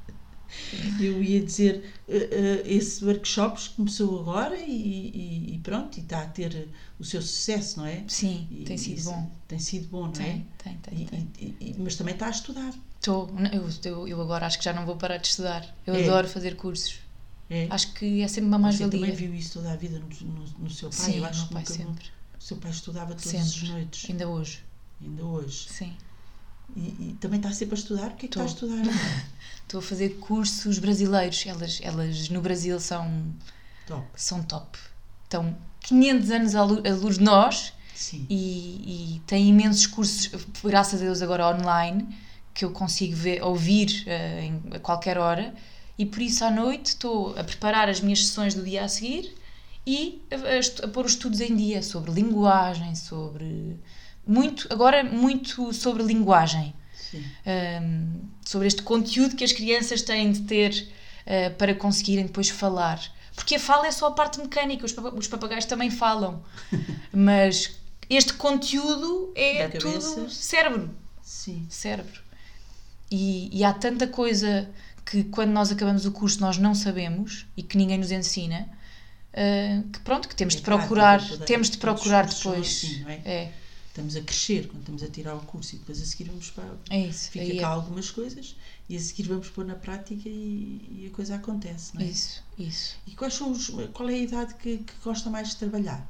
Eu 1.00 1.24
ia 1.24 1.44
dizer, 1.44 1.84
uh, 2.08 2.12
uh, 2.12 2.62
esse 2.66 3.04
workshop 3.04 3.60
começou 3.72 4.20
agora 4.20 4.58
e, 4.58 4.72
e, 4.72 5.56
e, 5.56 5.60
pronto, 5.60 5.98
e 5.98 6.02
está 6.02 6.22
a 6.22 6.28
ter 6.28 6.70
o 7.00 7.04
seu 7.04 7.22
sucesso, 7.22 7.80
não 7.80 7.86
é? 7.86 8.04
Sim, 8.08 8.48
e, 8.52 8.64
tem 8.64 8.78
sido 8.78 9.04
bom. 9.04 9.32
Tem 9.48 9.60
sido 9.60 9.88
bom, 9.90 10.04
não 10.06 10.12
tem, 10.12 10.26
é? 10.26 10.64
Tem, 10.64 10.78
tem, 10.78 11.26
tem. 11.28 11.76
mas 11.78 11.96
também 11.96 12.14
está 12.14 12.28
a 12.28 12.32
estudar. 12.32 12.74
Estou, 13.00 13.30
eu, 13.52 13.70
eu, 13.84 14.08
eu, 14.08 14.22
agora 14.22 14.46
acho 14.46 14.58
que 14.58 14.66
já 14.66 14.74
não 14.74 14.86
vou 14.86 14.96
parar 14.98 15.18
de 15.18 15.28
estudar. 15.28 15.76
Eu 15.86 15.96
é. 15.96 16.04
adoro 16.04 16.28
fazer 16.28 16.56
cursos. 16.56 17.00
É. 17.50 17.68
Acho 17.70 17.94
que 17.94 18.22
é 18.22 18.28
sempre 18.28 18.48
uma 18.48 18.58
mais-valia. 18.58 18.92
Você 18.92 19.06
também 19.06 19.16
viu 19.16 19.34
isso 19.34 19.54
toda 19.54 19.72
a 19.72 19.76
vida 19.76 20.00
no, 20.00 20.08
no, 20.08 20.46
no 20.60 20.70
seu 20.70 20.90
pai? 20.90 21.00
Sim, 21.00 21.18
eu 21.18 21.26
acho 21.26 21.44
meu 21.44 21.50
pai 21.54 21.66
sempre. 21.66 22.06
O 22.38 22.44
seu 22.44 22.58
pai 22.58 22.72
estudava 22.72 23.16
todas 23.16 23.24
sempre. 23.24 23.46
as 23.46 23.70
noites. 23.70 24.10
Ainda 24.10 24.28
hoje. 24.28 24.64
Ainda 25.02 25.24
hoje. 25.24 25.70
Sim. 25.70 25.94
E, 26.76 26.80
e 26.80 27.18
também 27.20 27.40
está 27.40 27.52
sempre 27.52 27.76
a 27.76 27.78
estudar? 27.80 28.08
O 28.08 28.16
que 28.16 28.26
é 28.26 28.30
que 28.30 28.40
está 28.40 28.44
a 28.44 28.46
estudar? 28.46 28.84
Estou 29.64 29.80
a 29.80 29.84
fazer 29.84 30.10
cursos 30.20 30.80
brasileiros. 30.80 31.44
Elas, 31.46 31.80
elas 31.84 32.30
no 32.30 32.42
Brasil 32.42 32.80
são, 32.80 33.06
Top. 33.86 34.06
são 34.16 34.42
top. 34.44 34.78
Estão 35.26 35.58
500 35.82 36.32
anos 36.32 36.56
à 36.56 36.64
lu- 36.64 36.84
à 36.88 36.94
luz 36.94 37.18
de 37.18 37.24
nós 37.24 37.74
Sim. 37.94 38.26
e, 38.30 39.16
e 39.16 39.20
tem 39.28 39.50
imensos 39.50 39.86
cursos, 39.86 40.30
graças 40.64 41.02
a 41.02 41.04
Deus, 41.04 41.22
agora 41.22 41.48
online, 41.54 42.08
que 42.54 42.64
eu 42.64 42.72
consigo 42.72 43.14
ver, 43.16 43.44
ouvir 43.44 44.04
eh, 44.08 44.46
em, 44.46 44.64
a 44.76 44.80
qualquer 44.80 45.18
hora. 45.18 45.54
E 45.98 46.06
por 46.06 46.22
isso, 46.22 46.46
à 46.46 46.52
noite, 46.52 46.88
estou 46.88 47.38
a 47.38 47.44
preparar 47.44 47.90
as 47.90 48.00
minhas 48.00 48.26
sessões 48.26 48.54
do 48.54 48.64
dia 48.64 48.86
a 48.86 48.88
seguir 48.88 49.36
e 49.86 50.22
a, 50.32 50.36
a 50.36 50.86
a 50.86 50.88
pôr 50.90 51.06
os 51.06 51.12
estudos 51.14 51.42
em 51.42 51.54
dia 51.56 51.84
sobre 51.84 52.12
linguagem, 52.12 52.96
sobre. 52.96 53.78
Muito, 54.28 54.68
agora, 54.72 55.04
muito 55.04 55.72
sobre 55.74 56.04
linguagem. 56.04 56.74
Um, 57.46 58.20
sobre 58.46 58.68
este 58.68 58.82
conteúdo 58.84 59.36
que 59.36 59.44
as 59.44 59.52
crianças 59.52 60.02
têm 60.02 60.32
de 60.32 60.42
ter 60.42 60.90
uh, 61.26 61.56
para 61.56 61.74
conseguirem 61.74 62.26
depois 62.26 62.50
falar. 62.50 63.02
Porque 63.36 63.56
a 63.56 63.60
fala 63.60 63.88
é 63.88 63.92
só 63.92 64.08
a 64.08 64.12
parte 64.12 64.40
mecânica, 64.40 64.86
os, 64.86 64.92
papa- 64.92 65.14
os 65.16 65.28
papagaios 65.28 65.66
também 65.66 65.90
falam. 65.90 66.44
Mas 67.14 67.78
este 68.10 68.34
conteúdo 68.34 69.32
é 69.36 69.68
tudo 69.70 70.30
cérebro. 70.30 70.90
Sim. 71.22 71.66
Cérebro. 71.70 72.22
E, 73.10 73.50
e 73.58 73.64
há 73.64 73.74
tanta 73.74 74.08
coisa 74.08 74.70
que 75.06 75.24
quando 75.26 75.52
nós 75.52 75.72
acabamos 75.72 76.06
o 76.06 76.12
curso 76.12 76.42
nós 76.42 76.58
não 76.58 76.76
sabemos 76.76 77.46
e 77.56 77.64
que 77.64 77.78
ninguém 77.78 77.98
nos 77.98 78.12
ensina. 78.12 78.68
uh, 79.34 79.84
que 79.90 80.00
pronto, 80.02 80.28
que 80.28 80.36
temos 80.36 80.56
É 80.56 80.58
de 80.58 80.64
procurar, 80.64 81.26
toda- 81.26 81.46
temos 81.46 81.70
de 81.70 81.78
procurar 81.78 82.26
depois. 82.26 82.68
assim, 82.68 83.06
é? 83.08 83.22
é, 83.26 83.52
Estamos 83.98 84.16
a 84.16 84.22
crescer 84.22 84.68
quando 84.68 84.82
estamos 84.82 85.02
a 85.02 85.08
tirar 85.08 85.34
o 85.34 85.40
curso 85.40 85.74
e 85.74 85.80
depois 85.80 86.00
a 86.00 86.06
seguir 86.06 86.26
vamos 86.26 86.52
para. 86.52 86.78
é 86.92 87.08
isso. 87.08 87.32
Fica 87.32 87.44
aí 87.44 87.58
é- 87.58 87.62
cá 87.62 87.70
algumas 87.70 88.12
coisas 88.12 88.56
e 88.88 88.96
a 88.96 89.00
seguir 89.00 89.24
vamos 89.24 89.50
pôr 89.50 89.66
na 89.66 89.74
prática 89.74 90.30
e, 90.30 90.86
e 90.92 91.10
a 91.12 91.16
coisa 91.16 91.34
acontece, 91.34 91.96
não 91.96 92.04
é? 92.04 92.06
Isso, 92.06 92.44
isso. 92.60 92.96
E 93.08 93.12
quais 93.16 93.34
são 93.34 93.52
os, 93.52 93.72
qual 93.94 94.08
é 94.08 94.14
a 94.14 94.18
idade 94.20 94.54
que, 94.54 94.78
que 94.78 94.94
gosta 95.04 95.32
mais 95.32 95.50
de 95.50 95.56
trabalhar? 95.56 96.08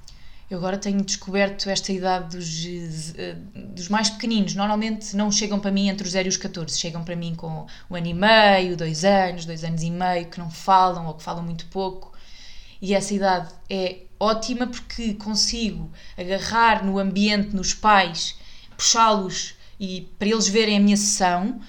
Eu 0.51 0.57
agora 0.57 0.77
tenho 0.77 1.01
descoberto 1.01 1.69
esta 1.69 1.93
idade 1.93 2.35
dos, 2.35 3.53
dos 3.73 3.87
mais 3.87 4.09
pequeninos. 4.09 4.53
Normalmente 4.53 5.15
não 5.15 5.31
chegam 5.31 5.57
para 5.57 5.71
mim 5.71 5.87
entre 5.87 6.05
os 6.05 6.11
0 6.11 6.27
e 6.27 6.29
os 6.29 6.37
14, 6.37 6.77
chegam 6.77 7.05
para 7.05 7.15
mim 7.15 7.35
com 7.35 7.67
um 7.89 7.95
ano 7.95 8.07
e 8.07 8.13
meio, 8.13 8.75
dois 8.75 9.05
anos, 9.05 9.45
dois 9.45 9.63
anos 9.63 9.81
e 9.81 9.89
meio, 9.89 10.27
que 10.29 10.39
não 10.39 10.51
falam 10.51 11.07
ou 11.07 11.13
que 11.13 11.23
falam 11.23 11.41
muito 11.41 11.65
pouco. 11.67 12.11
E 12.81 12.93
essa 12.93 13.13
idade 13.13 13.53
é 13.69 14.06
ótima 14.19 14.67
porque 14.67 15.13
consigo 15.13 15.91
agarrar 16.17 16.85
no 16.85 16.99
ambiente, 16.99 17.55
nos 17.55 17.73
pais, 17.73 18.35
puxá-los 18.75 19.55
e 19.79 20.09
para 20.17 20.27
eles 20.27 20.47
verem 20.47 20.77
a 20.77 20.79
minha 20.79 20.97
sessão, 20.97 21.59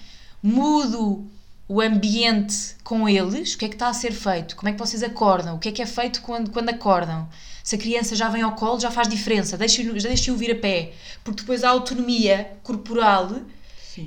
mudo 0.43 1.27
o 1.69 1.83
ambiente 1.83 2.77
com 2.83 3.07
eles, 3.07 3.55
o 3.55 3.59
que 3.59 3.67
é 3.67 3.69
que 3.69 3.75
está 3.75 3.89
a 3.89 3.93
ser 3.93 4.13
feito, 4.13 4.57
como 4.57 4.71
é 4.71 4.73
que 4.73 4.79
vocês 4.79 5.03
acordam, 5.03 5.57
o 5.57 5.59
que 5.59 5.69
é 5.69 5.73
que 5.73 5.83
é 5.83 5.87
feito 5.87 6.23
quando, 6.23 6.51
quando 6.51 6.71
acordam. 6.71 7.29
Se 7.63 7.75
a 7.75 7.79
criança 7.79 8.17
já 8.17 8.31
vem 8.31 8.41
ao 8.41 8.53
colo, 8.53 8.81
já 8.81 8.91
faz 8.91 9.07
diferença, 9.09 9.59
deixem-o 9.59 9.93
deixem 9.93 10.35
vir 10.35 10.53
a 10.53 10.55
pé, 10.55 10.93
porque 11.23 11.43
depois 11.43 11.63
a 11.63 11.69
autonomia 11.69 12.53
corporal 12.63 13.43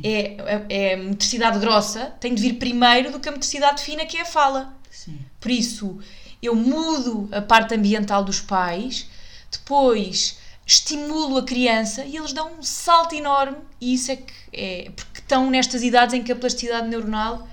é, 0.04 0.38
é, 0.38 0.66
é 0.70 0.96
motricidade 0.96 1.60
grossa, 1.60 2.08
tem 2.20 2.34
de 2.34 2.42
vir 2.42 2.54
primeiro 2.54 3.12
do 3.12 3.20
que 3.20 3.30
a 3.30 3.32
motricidade 3.32 3.84
fina, 3.84 4.06
que 4.08 4.18
é 4.18 4.22
a 4.22 4.26
fala. 4.26 4.74
Sim. 4.90 5.20
Por 5.40 5.52
isso, 5.52 6.00
eu 6.42 6.56
mudo 6.56 7.30
a 7.32 7.42
parte 7.42 7.76
ambiental 7.76 8.24
dos 8.24 8.40
pais, 8.40 9.08
depois 9.52 10.40
estimulo 10.66 11.38
a 11.38 11.44
criança 11.44 12.06
e 12.06 12.16
eles 12.16 12.34
dão 12.34 12.60
um 12.60 12.64
salto 12.64 13.14
enorme. 13.14 13.58
E 13.80 13.94
isso 13.94 14.12
é 14.12 14.16
que 14.16 14.34
é. 14.54 14.92
Porque 14.96 15.20
estão 15.20 15.50
nestas 15.50 15.84
idades 15.84 16.14
em 16.14 16.24
que 16.24 16.32
a 16.32 16.36
plasticidade 16.36 16.88
neuronal 16.88 17.48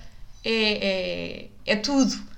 é, 0.45 0.87
é, 0.87 1.49
é 1.67 1.77
tudo. 1.77 2.29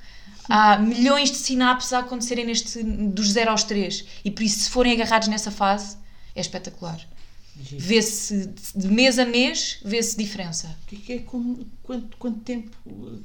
Há 0.48 0.78
milhões 0.78 1.30
de 1.30 1.36
sinapses 1.36 1.92
a 1.92 2.00
acontecerem 2.00 2.44
neste, 2.44 2.82
dos 2.82 3.30
0 3.30 3.50
aos 3.50 3.62
3. 3.62 4.04
E 4.24 4.30
por 4.30 4.42
isso, 4.42 4.60
se 4.60 4.70
forem 4.70 4.92
agarrados 4.92 5.28
nessa 5.28 5.50
fase, 5.50 5.96
é 6.34 6.40
espetacular. 6.40 6.98
Vê-se 7.54 8.52
de 8.74 8.88
mês 8.88 9.18
a 9.18 9.24
mês, 9.24 9.78
vê-se 9.84 10.16
diferença. 10.16 10.76
O 10.84 10.86
que 10.86 10.96
é 10.96 10.98
que 10.98 11.12
é 11.12 11.18
como, 11.18 11.66
quanto, 11.82 12.16
quanto 12.16 12.40
tempo 12.40 12.76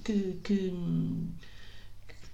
que, 0.03 0.39
que, 0.43 0.73
que 0.73 0.73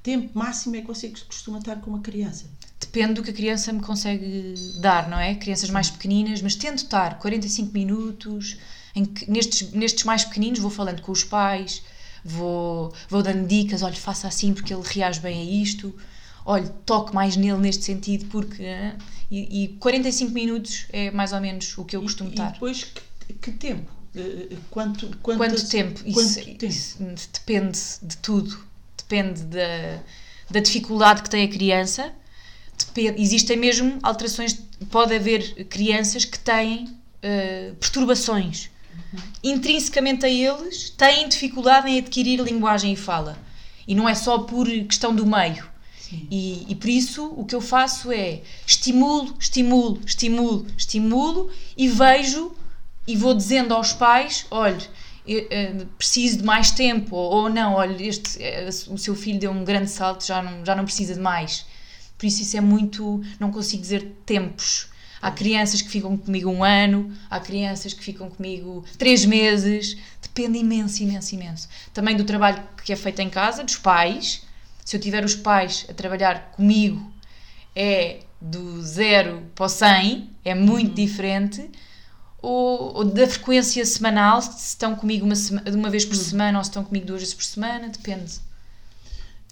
tempo 0.04 0.38
máximo 0.38 0.76
é 0.76 0.82
que 0.82 0.88
você 0.88 1.10
costuma 1.28 1.60
estar 1.60 1.76
com 1.78 1.90
uma 1.92 2.00
criança? 2.02 2.46
Depende 2.80 3.14
do 3.14 3.24
que 3.24 3.30
a 3.30 3.34
criança 3.34 3.72
me 3.72 3.80
consegue 3.82 4.54
dar, 4.80 5.08
não 5.10 5.20
é? 5.20 5.36
Crianças 5.36 5.70
mais 5.70 5.90
pequeninas, 5.90 6.42
mas 6.42 6.56
tento 6.56 6.80
estar 6.80 7.20
45 7.20 7.72
minutos. 7.72 8.58
Que, 8.94 9.30
nestes, 9.32 9.72
nestes 9.72 10.04
mais 10.04 10.26
pequeninos 10.26 10.60
vou 10.60 10.70
falando 10.70 11.02
com 11.02 11.12
os 11.14 11.24
pais, 11.24 11.82
vou, 12.26 12.94
vou 13.08 13.24
dando 13.24 13.48
dicas, 13.48 13.82
olha, 13.84 13.96
faça 13.96 14.28
assim 14.28 14.54
porque 14.54 14.74
ele 14.74 14.84
reage 14.86 15.22
bem 15.22 15.40
a 15.40 15.64
isto, 15.64 15.96
olha, 16.46 16.68
toque 16.86 17.14
mais 17.16 17.38
nele 17.38 17.58
neste 17.60 17.86
sentido 17.86 18.26
porque. 18.26 18.66
E, 19.30 19.64
e 19.64 19.68
45 19.80 20.34
minutos 20.34 20.88
é 20.92 21.10
mais 21.12 21.32
ou 21.32 21.40
menos 21.40 21.78
o 21.78 21.86
que 21.86 21.96
eu 21.96 22.02
costumo 22.02 22.32
e, 22.32 22.34
estar. 22.34 22.50
E 22.50 22.54
depois, 22.54 22.84
que, 22.84 23.34
que 23.36 23.52
tempo? 23.52 23.90
Eh, 24.14 24.58
Quanto, 24.70 25.08
Quanto 25.24 25.38
quantas- 25.38 25.70
tempo? 25.70 26.02
Quanto 26.12 26.20
Isso, 26.20 26.44
tempo? 26.44 26.66
isso 26.66 26.98
depende 27.32 27.80
de 28.02 28.18
tudo. 28.18 28.71
Depende 29.12 29.42
da, 29.44 30.00
da 30.50 30.60
dificuldade 30.62 31.22
que 31.22 31.30
tem 31.30 31.44
a 31.44 31.48
criança. 31.50 32.14
Depende- 32.78 33.22
existem 33.22 33.58
mesmo 33.58 34.00
alterações. 34.02 34.58
Pode 34.90 35.14
haver 35.14 35.66
crianças 35.66 36.24
que 36.24 36.40
têm 36.40 36.98
eh, 37.22 37.74
perturbações. 37.78 38.70
Intrinsecamente 39.44 40.26
a 40.26 40.30
eles, 40.30 40.92
têm 40.92 41.28
dificuldade 41.28 41.90
em 41.90 42.00
adquirir 42.00 42.40
linguagem 42.40 42.94
e 42.94 42.96
fala. 42.96 43.38
E 43.86 43.94
não 43.94 44.08
é 44.08 44.16
só 44.16 44.40
por 44.40 44.66
questão 44.66 45.14
do 45.14 45.26
meio. 45.26 45.70
E, 46.30 46.66
e 46.70 46.76
por 46.76 46.90
isso 46.90 47.34
o 47.36 47.44
que 47.44 47.56
eu 47.56 47.62
faço 47.62 48.14
é 48.14 48.42
estimulo, 48.66 49.36
estimulo, 49.38 50.00
estimulo, 50.06 50.68
estimulo 50.78 51.52
e 51.76 51.90
vejo 51.90 52.54
e 53.06 53.18
vou 53.18 53.34
dizendo 53.34 53.74
aos 53.74 53.92
pais: 53.92 54.46
olha, 54.50 54.80
preciso 55.98 56.38
de 56.40 56.44
mais 56.44 56.72
tempo, 56.72 57.16
ou, 57.16 57.50
não, 57.50 57.76
olha, 57.76 58.04
este, 58.04 58.42
eh, 58.42 58.68
o 58.90 58.98
seu 58.98 59.16
filho 59.16 59.40
deu 59.40 59.52
um 59.52 59.64
grande 59.64 59.90
salto, 59.90 60.26
já 60.26 60.42
não, 60.42 60.66
já 60.66 60.76
não 60.76 60.84
precisa 60.84 61.14
de 61.14 61.20
mais. 61.20 61.66
Por 62.18 62.26
isso, 62.26 62.42
isso 62.42 62.58
é 62.58 62.62
muito. 62.62 63.22
Não 63.40 63.52
consigo 63.52 63.82
dizer 63.82 64.16
tempos. 64.26 64.90
Há 65.22 65.30
crianças 65.32 65.82
que 65.82 65.90
ficam 65.90 66.18
comigo 66.18 66.50
um 66.50 66.64
ano, 66.64 67.12
há 67.30 67.40
crianças 67.40 67.94
que 67.94 68.04
ficam 68.04 68.30
comigo 68.30 68.84
três 68.98 69.24
meses. 69.24 69.98
Depende 70.22 70.58
imenso, 70.58 71.04
imenso, 71.04 71.36
imenso. 71.36 71.70
Também 71.94 72.16
do 72.16 72.24
trabalho 72.24 72.62
que 72.84 72.92
é 72.92 72.96
feito 72.96 73.20
em 73.22 73.30
casa, 73.30 73.64
dos 73.64 73.78
pais. 73.78 74.44
Se 74.84 74.96
eu 74.98 75.00
tiver 75.00 75.24
os 75.24 75.36
pais 75.36 75.86
a 75.90 75.94
trabalhar 75.94 76.52
comigo, 76.52 77.12
é 77.76 78.22
do 78.40 78.82
zero 78.82 79.44
para 79.54 79.66
o 79.66 79.70
100, 79.70 80.30
é 80.44 80.56
muito 80.56 80.96
diferente. 80.96 81.70
Ou, 82.42 82.96
ou 82.98 83.06
da 83.06 83.28
frequência 83.28 83.86
semanal, 83.86 84.42
se 84.42 84.70
estão 84.70 84.96
comigo 84.96 85.26
uma, 85.26 85.36
sema- 85.36 85.64
uma 85.68 85.90
vez 85.90 86.06
por 86.06 86.16
semana 86.16 86.58
ou 86.58 86.64
se 86.64 86.70
estão 86.72 86.84
comigo 86.84 87.06
duas 87.06 87.20
vezes 87.22 87.36
por 87.36 87.44
semana, 87.44 87.90
depende. 87.90 88.40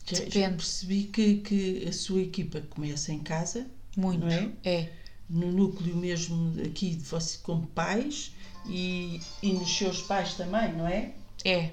Já, 0.07 0.17
já 0.17 0.23
Depende. 0.25 0.55
percebi 0.55 1.03
que, 1.03 1.35
que 1.35 1.85
a 1.87 1.93
sua 1.93 2.21
equipa 2.21 2.61
começa 2.69 3.11
em 3.13 3.19
casa, 3.19 3.67
Muito. 3.95 4.25
é? 4.27 4.49
É. 4.63 4.89
No 5.29 5.51
núcleo 5.51 5.95
mesmo 5.95 6.59
aqui 6.65 6.95
de 6.95 7.03
você 7.03 7.37
como 7.43 7.67
pais 7.67 8.31
e, 8.65 9.21
e 9.43 9.53
nos 9.53 9.77
seus 9.77 10.01
pais 10.01 10.33
também, 10.33 10.73
não 10.73 10.87
é? 10.87 11.11
É, 11.45 11.69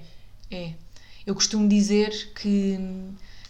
é. 0.51 0.73
Eu 1.25 1.33
costumo 1.33 1.67
dizer 1.67 2.31
que, 2.35 2.77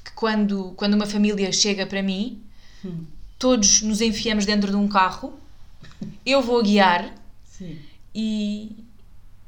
que 0.06 0.12
quando, 0.16 0.72
quando 0.78 0.94
uma 0.94 1.06
família 1.06 1.52
chega 1.52 1.86
para 1.86 2.02
mim, 2.02 2.42
Hum. 2.86 3.06
todos 3.40 3.82
nos 3.82 4.00
enfiamos 4.02 4.46
dentro 4.46 4.70
de 4.70 4.78
um 4.78 4.88
carro, 4.88 5.34
eu 6.26 6.42
vou 6.44 6.62
guiar 6.64 7.14
Sim. 7.58 7.80
e, 8.14 8.76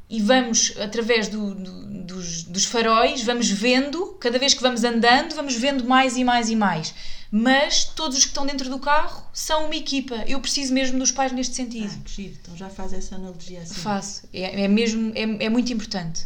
e 0.09 0.21
vamos, 0.21 0.73
através 0.79 1.27
do- 1.27 1.53
do- 1.55 2.03
dos, 2.03 2.43
dos 2.43 2.65
faróis, 2.65 3.23
vamos 3.23 3.49
vendo, 3.49 4.17
cada 4.19 4.39
vez 4.39 4.53
que 4.53 4.61
vamos 4.61 4.83
andando, 4.83 5.35
vamos 5.35 5.55
vendo 5.55 5.83
mais 5.85 6.17
e 6.17 6.23
mais 6.23 6.49
e 6.49 6.55
mais. 6.55 6.93
Mas 7.31 7.83
todos 7.85 8.17
os 8.17 8.23
que 8.23 8.31
estão 8.31 8.43
dentro 8.45 8.67
do 8.69 8.79
carro 8.79 9.23
são 9.31 9.65
uma 9.65 9.75
equipa. 9.75 10.15
Eu 10.27 10.39
preciso 10.41 10.73
mesmo 10.73 10.97
dos 10.97 11.11
pais 11.11 11.31
neste 11.31 11.55
sentido. 11.55 11.93
Ah, 11.95 12.01
que 12.03 12.11
giro. 12.11 12.37
Então 12.41 12.57
já 12.57 12.69
faz 12.71 12.91
essa 12.91 13.13
analogia 13.15 13.61
assim. 13.61 13.75
Faço. 13.75 14.27
É, 14.33 14.63
é 14.63 14.67
mesmo, 14.67 15.11
é, 15.13 15.45
é 15.45 15.49
muito 15.49 15.71
importante. 15.71 16.25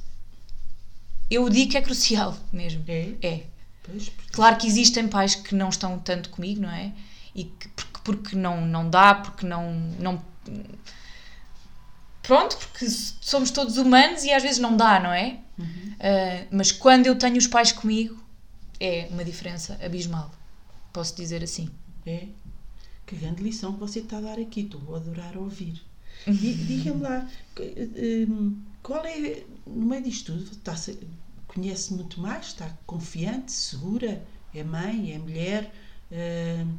Eu 1.30 1.50
digo 1.50 1.72
que 1.72 1.78
é 1.78 1.82
crucial 1.82 2.38
mesmo. 2.54 2.84
É? 2.88 3.10
É. 3.22 3.44
Pois, 3.84 4.08
porque- 4.08 4.32
Claro 4.32 4.56
que 4.56 4.66
existem 4.68 5.08
pais 5.10 5.36
que 5.36 5.54
não 5.56 5.68
estão 5.68 6.00
tanto 6.00 6.30
comigo, 6.30 6.62
não 6.62 6.72
é? 6.72 6.94
E 7.36 7.44
que, 7.46 7.68
porque, 7.70 8.00
porque 8.04 8.36
não, 8.38 8.66
não 8.66 8.90
dá, 8.90 9.14
porque 9.16 9.46
não, 9.46 9.74
não. 10.00 10.24
Pronto, 12.24 12.58
porque 12.58 12.88
somos 12.90 13.52
todos 13.52 13.78
humanos 13.78 14.24
e 14.24 14.32
às 14.32 14.42
vezes 14.42 14.58
não 14.60 14.76
dá, 14.76 15.00
não 15.00 15.12
é? 15.14 15.40
Ah, 16.00 16.46
mas 16.52 16.72
quando 16.72 17.06
eu 17.08 17.16
tenho 17.18 17.38
os 17.38 17.46
pais 17.48 17.72
comigo, 17.72 18.18
é 18.80 19.08
uma 19.12 19.24
diferença 19.24 19.78
abismal. 19.84 20.32
Posso 20.92 21.16
dizer 21.16 21.44
assim. 21.44 21.70
É. 22.06 22.28
Que 23.06 23.16
grande 23.16 23.44
lição 23.44 23.74
que 23.74 23.80
você 23.80 24.00
está 24.00 24.18
a 24.18 24.22
dar 24.22 24.40
aqui. 24.40 24.62
Estou 24.62 24.94
a 24.96 24.98
adorar 24.98 25.38
ouvir. 25.38 25.82
Di- 26.28 26.54
Diga-me 26.54 27.02
lá, 27.02 27.28
que, 27.56 28.26
hum, 28.30 28.58
qual 28.82 29.04
é, 29.06 29.44
no 29.68 29.86
meio 29.86 30.04
disto 30.04 30.32
tudo, 30.34 30.52
está 30.52 30.76
conhece 31.48 31.94
muito 31.94 32.20
mais, 32.22 32.48
está 32.48 32.70
confiante, 32.86 33.52
segura, 33.52 34.24
é 34.56 34.64
mãe, 34.64 35.12
é 35.14 35.18
mulher, 35.18 35.72
hum, 36.12 36.78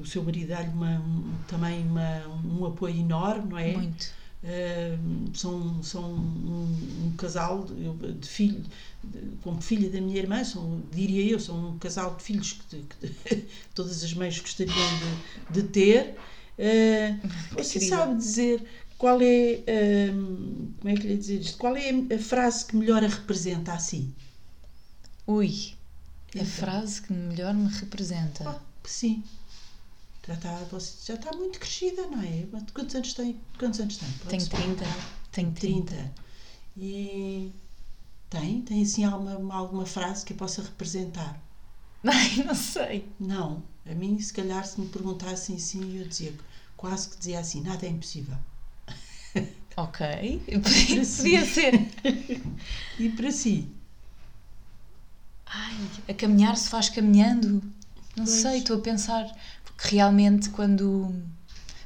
o 0.00 0.06
seu 0.06 0.22
marido 0.22 0.48
dá-lhe 0.48 0.68
uma- 0.68 0.98
um- 1.00 1.34
também 1.48 1.82
uma- 1.86 2.26
um 2.44 2.66
apoio 2.66 2.96
enorme, 2.96 3.50
não 3.50 3.58
é? 3.58 3.72
Muito. 3.72 4.10
Uh, 4.42 5.30
são, 5.36 5.82
são 5.84 6.02
um, 6.12 7.06
um 7.06 7.14
casal 7.16 7.64
de, 7.64 8.12
de 8.14 8.28
filho, 8.28 8.64
de- 9.04 9.36
como 9.42 9.60
filha 9.62 9.88
da 9.88 10.00
minha 10.00 10.18
irmã, 10.18 10.42
são, 10.44 10.82
diria 10.90 11.30
eu, 11.30 11.38
são 11.38 11.70
um 11.74 11.78
casal 11.78 12.16
de 12.16 12.24
filhos 12.24 12.52
que, 12.54 12.82
que 12.82 13.46
todas 13.74 14.02
as 14.02 14.12
mães 14.14 14.38
gostariam 14.40 14.96
de, 14.98 15.16
de 15.48 15.62
ter. 15.68 16.16
Uh, 16.58 17.20
você 17.56 17.78
querida. 17.78 17.96
sabe 17.96 18.16
dizer 18.16 18.64
qual 18.98 19.20
é, 19.22 20.10
um, 20.12 20.72
como 20.80 20.92
é 20.92 20.96
que 20.96 21.06
lhe 21.06 21.16
dizer 21.16 21.40
isto? 21.40 21.56
Qual 21.58 21.76
é 21.76 21.90
a 22.14 22.18
frase 22.18 22.66
que 22.66 22.76
melhor 22.76 23.02
a 23.04 23.08
representa 23.08 23.72
assim? 23.72 24.12
Ui, 25.26 25.74
a 26.38 26.44
Então. 26.44 26.44
frase 26.44 27.02
que 27.02 27.12
melhor 27.12 27.54
me 27.54 27.68
representa. 27.68 28.44
Ah, 28.44 28.60
sim. 28.84 29.22
Já 30.26 30.34
está, 30.34 30.58
já 31.04 31.14
está 31.14 31.32
muito 31.36 31.58
crescida, 31.58 32.06
não 32.06 32.22
é? 32.22 32.46
Quantos 32.72 32.94
anos 32.94 33.14
tem? 33.14 33.40
Quantos 33.58 33.80
anos 33.80 33.96
tem? 33.96 34.08
Tenho 34.28 34.40
ser? 34.42 34.50
30. 34.50 34.84
Tenho 35.32 35.52
30. 35.52 35.94
30. 35.96 36.14
E 36.76 37.52
tem? 38.30 38.62
Tem 38.62 38.82
assim 38.82 39.04
alguma, 39.04 39.54
alguma 39.54 39.86
frase 39.86 40.24
que 40.24 40.32
eu 40.32 40.36
possa 40.36 40.62
representar? 40.62 41.40
Ai, 42.06 42.36
não 42.44 42.54
sei. 42.54 43.08
Não. 43.18 43.62
A 43.84 43.94
mim, 43.94 44.18
se 44.20 44.32
calhar, 44.32 44.64
se 44.64 44.80
me 44.80 44.88
perguntassem 44.88 45.56
assim, 45.56 45.98
eu 45.98 46.06
dizia, 46.06 46.32
quase 46.76 47.08
que 47.10 47.16
dizia 47.18 47.40
assim, 47.40 47.60
nada 47.62 47.84
é 47.84 47.88
impossível. 47.90 48.36
Ok. 49.76 50.00
Podia, 50.62 51.02
podia 51.16 51.44
ser. 51.46 51.74
E 52.98 53.08
para 53.10 53.30
si? 53.32 53.68
Ai, 55.46 55.76
a 56.08 56.14
caminhar 56.14 56.56
se 56.56 56.68
faz 56.68 56.88
caminhando. 56.88 57.62
Não 58.16 58.24
Pois. 58.24 58.30
sei, 58.30 58.58
estou 58.58 58.78
a 58.78 58.80
pensar. 58.80 59.26
Realmente, 59.84 60.48
quando, 60.50 61.12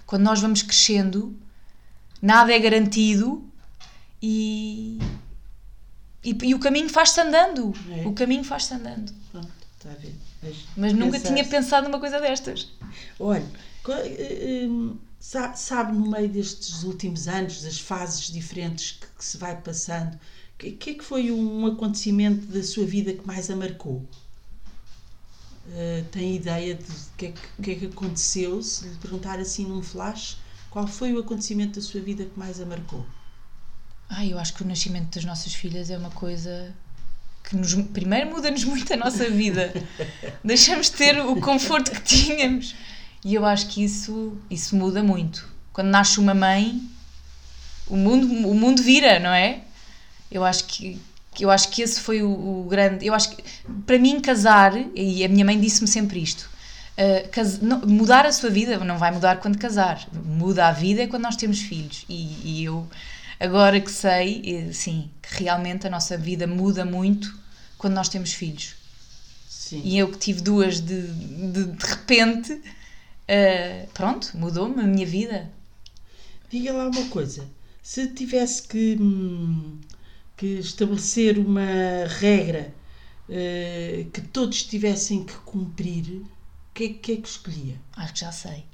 quando 0.04 0.22
nós 0.22 0.40
vamos 0.40 0.62
crescendo, 0.62 1.34
nada 2.20 2.52
é 2.52 2.58
garantido 2.58 3.42
e, 4.22 4.98
e, 6.22 6.36
e 6.42 6.54
o 6.54 6.58
caminho 6.58 6.88
faz-se 6.90 7.20
andando. 7.20 7.72
É. 7.90 8.06
O 8.06 8.12
caminho 8.12 8.44
faz-se 8.44 8.74
andando. 8.74 9.12
Pronto, 9.32 9.48
está 9.76 9.90
a 9.90 9.94
ver. 9.94 10.14
Mas, 10.42 10.56
Mas 10.76 10.92
nunca 10.92 11.18
tinha 11.18 11.44
pensado 11.44 11.88
numa 11.88 11.98
coisa 11.98 12.20
destas. 12.20 12.68
Olha, 13.18 13.44
eh, 13.88 14.68
sa- 15.18 15.54
sabe, 15.54 15.96
no 15.96 16.10
meio 16.10 16.28
destes 16.28 16.82
últimos 16.82 17.26
anos, 17.26 17.62
das 17.62 17.78
fases 17.80 18.30
diferentes 18.30 18.92
que, 18.92 19.06
que 19.06 19.24
se 19.24 19.38
vai 19.38 19.56
passando, 19.60 20.14
o 20.14 20.58
que, 20.58 20.72
que 20.72 20.90
é 20.90 20.94
que 20.94 21.04
foi 21.04 21.30
um 21.32 21.66
acontecimento 21.66 22.46
da 22.46 22.62
sua 22.62 22.84
vida 22.84 23.12
que 23.14 23.26
mais 23.26 23.50
a 23.50 23.56
marcou? 23.56 24.06
Eh, 25.72 26.04
tem 26.10 26.36
ideia 26.36 26.74
de 26.74 26.84
o 26.84 27.16
que, 27.16 27.26
é 27.26 27.32
que, 27.32 27.62
que 27.62 27.70
é 27.70 27.74
que 27.74 27.86
aconteceu? 27.86 28.62
Se 28.62 28.86
lhe 28.86 28.96
perguntar 28.96 29.38
assim 29.38 29.66
num 29.66 29.82
flash, 29.82 30.38
qual 30.70 30.86
foi 30.86 31.12
o 31.12 31.18
acontecimento 31.18 31.80
da 31.80 31.82
sua 31.84 32.00
vida 32.00 32.24
que 32.24 32.38
mais 32.38 32.60
a 32.60 32.66
marcou? 32.66 33.04
Ai, 34.08 34.32
eu 34.32 34.38
acho 34.38 34.54
que 34.54 34.62
o 34.62 34.66
nascimento 34.66 35.14
das 35.14 35.24
nossas 35.24 35.54
filhas 35.54 35.90
é 35.90 35.98
uma 35.98 36.10
coisa 36.10 36.72
que 37.42 37.56
nos, 37.56 37.74
primeiro 37.74 38.30
muda-nos 38.30 38.64
muito 38.64 38.92
a 38.92 38.96
nossa 38.96 39.28
vida. 39.28 39.72
Deixamos 40.44 40.90
de 40.90 40.96
ter 40.96 41.18
o 41.20 41.40
conforto 41.40 41.90
que 41.90 42.00
tínhamos. 42.02 42.74
E 43.24 43.34
eu 43.34 43.44
acho 43.44 43.66
que 43.68 43.82
isso, 43.82 44.36
isso 44.48 44.76
muda 44.76 45.02
muito. 45.02 45.48
Quando 45.72 45.88
nasce 45.88 46.20
uma 46.20 46.34
mãe, 46.34 46.80
o 47.88 47.96
mundo, 47.96 48.26
o 48.48 48.54
mundo 48.54 48.82
vira, 48.82 49.18
não 49.18 49.30
é? 49.30 49.62
Eu 50.30 50.44
acho 50.44 50.64
que 50.64 51.00
eu 51.44 51.50
acho 51.50 51.68
que 51.70 51.82
esse 51.82 52.00
foi 52.00 52.22
o, 52.22 52.30
o 52.30 52.66
grande. 52.68 53.06
Eu 53.06 53.14
acho 53.14 53.30
que 53.36 53.42
para 53.86 53.98
mim 53.98 54.20
casar 54.20 54.72
e 54.94 55.24
a 55.24 55.28
minha 55.28 55.44
mãe 55.44 55.58
disse-me 55.60 55.88
sempre 55.88 56.20
isto. 56.22 56.48
uh, 56.98 57.28
cas- 57.30 57.60
não- 57.60 57.80
mudar 57.86 58.24
a 58.26 58.32
sua 58.32 58.50
vida 58.50 58.78
não 58.84 58.98
vai 58.98 59.10
mudar 59.12 59.36
quando 59.40 59.58
casar. 59.58 60.06
Muda 60.12 60.66
a 60.68 60.72
vida 60.72 61.02
é 61.02 61.06
quando 61.06 61.22
nós 61.24 61.36
temos 61.36 61.60
filhos. 61.60 62.04
E, 62.08 62.38
e 62.44 62.64
eu 62.64 62.86
agora 63.38 63.80
que 63.80 63.90
sei, 63.90 64.42
eh, 64.46 64.72
sim, 64.72 65.10
que 65.22 65.42
realmente 65.44 65.86
a 65.86 65.90
nossa 65.90 66.16
vida 66.16 66.46
muda 66.46 66.84
muito 66.84 67.38
quando 67.78 67.94
nós 67.94 68.08
temos 68.08 68.32
filhos. 68.32 68.74
Sim. 69.48 69.82
E 69.84 69.98
eu 69.98 70.10
que 70.10 70.18
tive 70.18 70.40
duas 70.40 70.80
de, 70.80 71.02
de, 71.52 71.64
de 71.64 71.86
repente, 71.86 72.62
eh, 73.28 73.86
pronto, 73.92 74.30
mudou-me 74.34 74.80
a 74.82 74.86
minha 74.86 75.06
vida. 75.06 75.50
Diga 76.50 76.72
lá 76.72 76.88
uma 76.88 77.08
coisa. 77.08 77.44
Se 77.82 78.08
tivesse 78.08 78.62
que, 78.62 78.96
hum, 79.00 79.78
que 80.36 80.46
estabelecer 80.58 81.38
uma 81.38 82.04
regra 82.20 82.74
eh, 83.28 84.06
que 84.12 84.20
todos 84.20 84.62
tivessem 84.64 85.24
que 85.24 85.34
cumprir, 85.38 86.06
o 86.22 86.26
que, 86.74 86.84
é- 86.84 86.88
que 86.94 87.12
é 87.12 87.16
que 87.16 87.28
escolhia? 87.28 87.76
Acho 87.96 88.12
que 88.12 88.20
já 88.20 88.32
sei. 88.32 88.64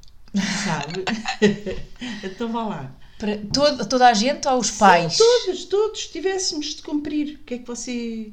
Sabe? 0.64 1.04
então 2.24 2.50
vá 2.52 2.64
lá. 2.64 2.94
Para 3.18 3.38
toda, 3.52 3.84
toda 3.84 4.08
a 4.08 4.14
gente 4.14 4.48
ou 4.48 4.58
os 4.58 4.70
pais? 4.72 5.12
Sim, 5.12 5.18
todos, 5.18 5.64
todos 5.66 6.06
tivéssemos 6.08 6.74
de 6.74 6.82
cumprir. 6.82 7.36
O 7.36 7.44
que 7.44 7.54
é 7.54 7.58
que 7.58 7.66
você. 7.66 8.32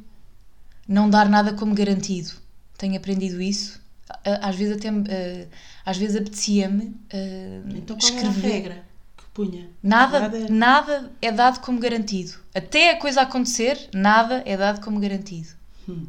Não 0.88 1.08
dar 1.10 1.30
nada 1.30 1.54
como 1.54 1.76
garantido. 1.76 2.32
Tenho 2.78 2.98
aprendido 2.98 3.40
isso. 3.42 3.80
A- 4.10 4.50
Às 4.50 4.56
vezes 4.56 4.78
até 4.78 4.88
eh, 5.14 5.48
às 5.86 5.98
vezes 5.98 6.16
apetecia-me 6.16 6.96
eh, 7.12 7.62
Então 7.76 7.96
qual 7.98 8.12
era 8.18 8.28
a 8.28 8.32
escrever. 8.32 8.52
regra 8.52 8.76
que 8.76 8.89
punha? 9.40 9.70
Nada, 9.82 10.20
Nada- 10.20 10.48
nada 10.50 11.12
é 11.22 11.32
dado 11.32 11.60
como 11.62 11.80
garantido. 11.80 12.34
Até 12.54 12.92
a 12.92 12.98
coisa 12.98 13.22
acontecer, 13.22 13.90
nada 13.94 14.44
é 14.46 14.58
dado 14.58 14.82
como 14.84 15.00
garantido. 15.00 15.50
Hum. 15.88 16.08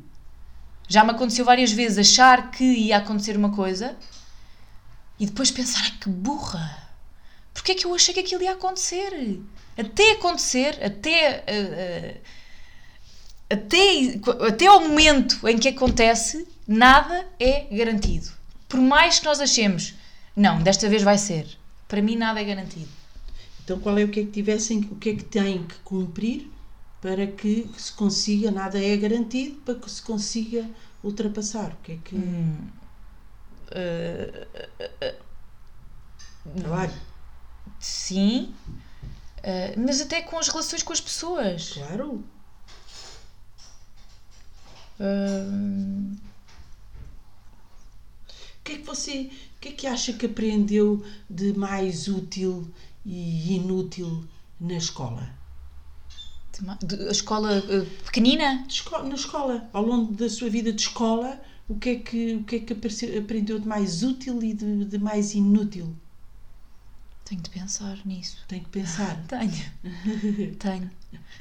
Já 0.88 1.04
me 1.04 1.12
aconteceu 1.12 1.44
várias 1.44 1.70
vezes 1.70 1.98
achar 1.98 2.50
que 2.50 2.64
ia 2.64 2.96
acontecer 2.96 3.36
uma 3.36 3.52
coisa 3.54 3.96
e 5.18 5.26
depois 5.26 5.50
pensar, 5.50 5.80
ai 5.84 5.92
que 6.00 6.08
burra! 6.08 6.88
Porquê 7.54 7.72
é 7.72 7.74
que 7.76 7.86
eu 7.86 7.94
achei 7.94 8.12
que 8.14 8.20
aquilo 8.20 8.42
ia 8.42 8.52
acontecer? 8.52 9.40
Até 9.78 10.12
acontecer, 10.12 10.78
até, 10.84 11.44
eh, 11.46 12.20
eh, 13.46 13.54
até, 13.54 14.46
até 14.48 14.66
ao 14.66 14.80
momento 14.80 15.46
em 15.48 15.58
que 15.58 15.68
acontece, 15.68 16.46
nada 16.66 17.26
é 17.38 17.66
garantido. 17.70 18.28
Por 18.68 18.80
mais 18.80 19.18
que 19.20 19.24
nós 19.26 19.40
achemos, 19.40 19.94
não, 20.34 20.60
desta 20.62 20.88
vez 20.88 21.02
vai 21.02 21.18
ser. 21.18 21.46
Para 21.88 22.02
mim 22.02 22.16
nada 22.16 22.40
é 22.40 22.44
garantido. 22.44 22.88
Então 23.70 23.78
qual 23.78 23.96
é 23.96 24.02
o 24.02 24.08
que 24.08 24.18
é 24.18 24.24
que 24.24 24.32
tivessem, 24.32 24.80
o 24.90 24.96
que 24.96 25.10
é 25.10 25.14
que 25.14 25.22
têm 25.22 25.64
que 25.64 25.76
cumprir 25.84 26.50
para 27.00 27.24
que 27.24 27.70
se 27.78 27.92
consiga, 27.92 28.50
nada 28.50 28.82
é 28.82 28.96
garantido, 28.96 29.60
para 29.60 29.76
que 29.76 29.88
se 29.88 30.02
consiga 30.02 30.68
ultrapassar? 31.04 31.74
O 31.74 31.76
que 31.76 31.92
é 31.92 31.98
que. 32.04 32.16
Trabalho, 36.58 36.92
Sim, 37.78 38.52
eh, 39.40 39.76
mas 39.78 40.00
até 40.00 40.20
com 40.20 40.36
as 40.36 40.48
relações 40.48 40.82
com 40.82 40.92
as 40.92 41.00
pessoas. 41.00 41.74
claro. 41.74 42.24
Hum, 44.98 46.16
O 48.58 48.62
que 48.64 48.72
é 48.72 48.76
que 48.78 48.84
você, 48.84 49.30
o 49.56 49.60
que 49.60 49.68
é 49.68 49.72
que 49.72 49.86
acha 49.86 50.12
que 50.12 50.26
aprendeu 50.26 51.02
de 51.28 51.52
mais 51.56 52.08
útil 52.08 52.68
e 53.04 53.54
inútil 53.56 54.24
na 54.60 54.74
escola? 54.74 55.38
a 57.08 57.10
escola 57.10 57.56
eh, 57.56 57.86
pequenina? 58.04 58.66
Esco- 58.68 59.02
na 59.02 59.14
escola, 59.14 59.68
ao 59.72 59.82
longo 59.82 60.12
da 60.12 60.28
sua 60.28 60.50
vida 60.50 60.70
de 60.72 60.82
escola, 60.82 61.40
o 61.68 61.76
que 61.76 61.88
é 61.90 61.96
que, 61.96 62.34
o 62.34 62.44
que, 62.44 62.56
é 62.56 62.60
que 62.60 62.72
aprendeu 63.18 63.58
de 63.58 63.66
mais 63.66 64.02
útil 64.02 64.42
e 64.42 64.52
de, 64.52 64.84
de 64.84 64.98
mais 64.98 65.32
inútil? 65.34 65.96
Tenho 67.24 67.40
de 67.40 67.48
pensar 67.48 67.98
nisso. 68.04 68.38
Tem 68.48 68.62
que 68.62 68.68
pensar. 68.68 69.16
Tenho. 69.26 70.56
tenho. 70.58 70.90